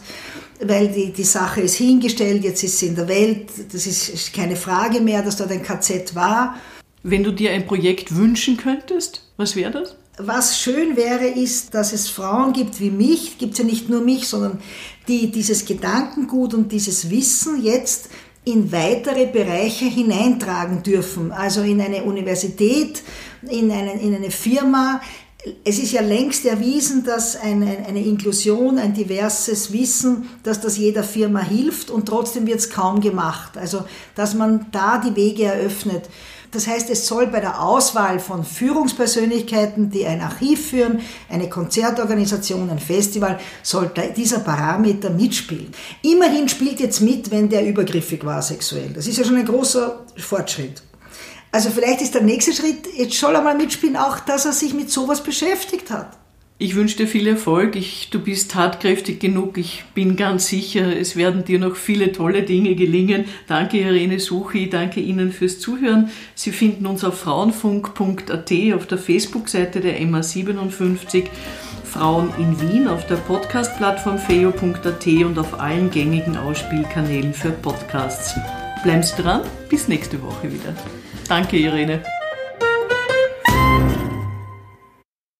weil 0.61 0.89
die, 0.89 1.13
die 1.13 1.25
Sache 1.25 1.63
ist 1.63 1.77
hingestellt, 1.77 2.45
jetzt 2.45 2.63
ist 2.63 2.79
sie 2.79 2.89
in 2.89 2.97
der 2.97 3.09
Welt. 3.09 3.49
Das 3.73 3.87
ist 3.87 4.33
keine 4.35 4.57
Frage 4.57 5.01
mehr, 5.01 5.23
dass 5.23 5.37
dort 5.37 5.53
ein 5.53 5.63
KZ 5.63 6.15
war. 6.15 6.57
Wenn 7.03 7.23
du 7.23 7.33
dir 7.33 7.53
ein 7.53 7.67
Projekt 7.67 8.17
wünschen 8.17 8.57
könntest, 8.57 9.24
was 9.37 9.57
wäre 9.57 9.71
das? 9.71 9.97
Was 10.17 10.59
schön 10.61 10.97
wäre, 10.97 11.27
ist, 11.27 11.75
dass 11.75 11.93
es 11.93 12.09
Frauen 12.09 12.53
gibt 12.53 12.81
wie 12.81 12.91
mich, 12.91 13.39
gibt 13.39 13.53
es 13.53 13.59
ja 13.59 13.65
nicht 13.65 13.89
nur 13.89 14.01
mich, 14.01 14.29
sondern 14.29 14.61
die 15.09 15.33
dieses 15.33 15.65
Gedankengut 15.65 16.55
und 16.55 16.71
dieses 16.71 17.11
Wissen 17.11 17.63
jetzt 17.63 18.11
in 18.45 18.71
weitere 18.71 19.27
Bereiche 19.27 19.87
hineintragen 19.87 20.83
dürfen, 20.83 21.33
also 21.33 21.63
in 21.63 21.81
eine 21.81 22.05
Universität, 22.05 23.03
in, 23.49 23.73
einen, 23.73 23.99
in 23.99 24.15
eine 24.15 24.31
Firma. 24.31 25.01
Es 25.65 25.79
ist 25.79 25.93
ja 25.93 26.01
längst 26.01 26.47
erwiesen, 26.47 27.05
dass 27.05 27.37
eine, 27.37 27.87
eine 27.87 28.05
Inklusion, 28.05 28.79
ein 28.79 28.95
diverses 28.95 29.73
Wissen, 29.73 30.29
dass 30.43 30.61
das 30.61 30.79
jeder 30.79 31.03
Firma 31.03 31.41
hilft 31.41 31.91
und 31.91 32.07
trotzdem 32.07 32.47
wird 32.47 32.61
es 32.61 32.71
kaum 32.71 33.01
gemacht. 33.01 33.57
Also, 33.57 33.85
dass 34.15 34.35
man 34.35 34.67
da 34.73 34.99
die 34.99 35.17
Wege 35.17 35.45
eröffnet. 35.45 36.09
Das 36.55 36.69
heißt, 36.69 36.89
es 36.89 37.07
soll 37.07 37.27
bei 37.27 37.41
der 37.41 37.61
Auswahl 37.61 38.21
von 38.21 38.45
Führungspersönlichkeiten, 38.45 39.91
die 39.91 40.07
ein 40.07 40.21
Archiv 40.21 40.71
führen, 40.71 41.01
eine 41.29 41.51
Konzertorganisation, 41.51 42.71
ein 42.71 42.79
Festival, 42.79 43.41
soll 43.63 43.91
dieser 44.17 44.39
Parameter 44.39 45.11
mitspielen. 45.11 45.73
Immerhin 46.03 46.49
spielt 46.49 46.79
jetzt 46.79 47.01
mit, 47.01 47.33
wenn 47.33 47.49
der 47.49 47.67
übergriffig 47.67 48.25
war 48.25 48.41
sexuell. 48.41 48.91
Das 48.95 49.09
ist 49.09 49.19
ja 49.19 49.25
schon 49.25 49.37
ein 49.37 49.47
großer 49.47 50.05
Fortschritt. 50.17 50.83
Also 51.51 51.71
vielleicht 51.71 52.03
ist 52.03 52.15
der 52.15 52.23
nächste 52.23 52.53
Schritt, 52.53 52.87
jetzt 52.97 53.19
soll 53.19 53.35
er 53.35 53.43
mal 53.43 53.57
mitspielen, 53.57 53.97
auch, 53.97 54.21
dass 54.21 54.45
er 54.45 54.53
sich 54.53 54.75
mit 54.75 54.91
sowas 54.91 55.23
beschäftigt 55.23 55.91
hat. 55.91 56.17
Ich 56.65 56.77
wünsche 56.77 56.97
dir 56.97 57.07
viel 57.07 57.27
Erfolg. 57.27 57.77
Ich, 57.77 58.09
du 58.09 58.19
bist 58.19 58.53
tatkräftig 58.53 59.21
genug. 59.21 59.59
Ich 59.59 59.85
bin 59.93 60.17
ganz 60.17 60.47
sicher, 60.47 60.97
es 60.99 61.15
werden 61.15 61.45
dir 61.45 61.59
noch 61.59 61.77
viele 61.77 62.11
tolle 62.11 62.43
Dinge 62.43 62.75
gelingen. 62.75 63.27
Danke, 63.47 63.81
Irene 63.81 64.19
Suchi. 64.19 64.71
Danke 64.71 65.01
Ihnen 65.01 65.31
fürs 65.31 65.61
Zuhören. 65.61 66.09
Sie 66.35 66.53
finden 66.53 66.87
uns 66.87 67.05
auf 67.05 67.21
frauenfunk.at 67.21 68.51
auf 68.75 68.87
der 68.87 68.97
Facebook-Seite 68.97 69.83
der 69.83 70.01
MA57. 70.01 71.25
Frauen 71.85 72.33
in 72.39 72.59
Wien 72.59 72.89
auf 72.89 73.07
der 73.09 73.17
Podcast-Plattform 73.17 74.17
feo.at 74.17 75.07
und 75.07 75.39
auf 75.39 75.61
allen 75.61 75.91
gängigen 75.91 76.39
Ausspielkanälen 76.39 77.35
für 77.35 77.51
Podcasts. 77.51 78.37
Bleiben 78.83 79.03
Sie 79.03 79.21
dran, 79.21 79.43
bis 79.69 79.87
nächste 79.87 80.23
Woche 80.23 80.51
wieder. 80.51 80.75
Danke, 81.29 81.59
Irene. 81.59 82.03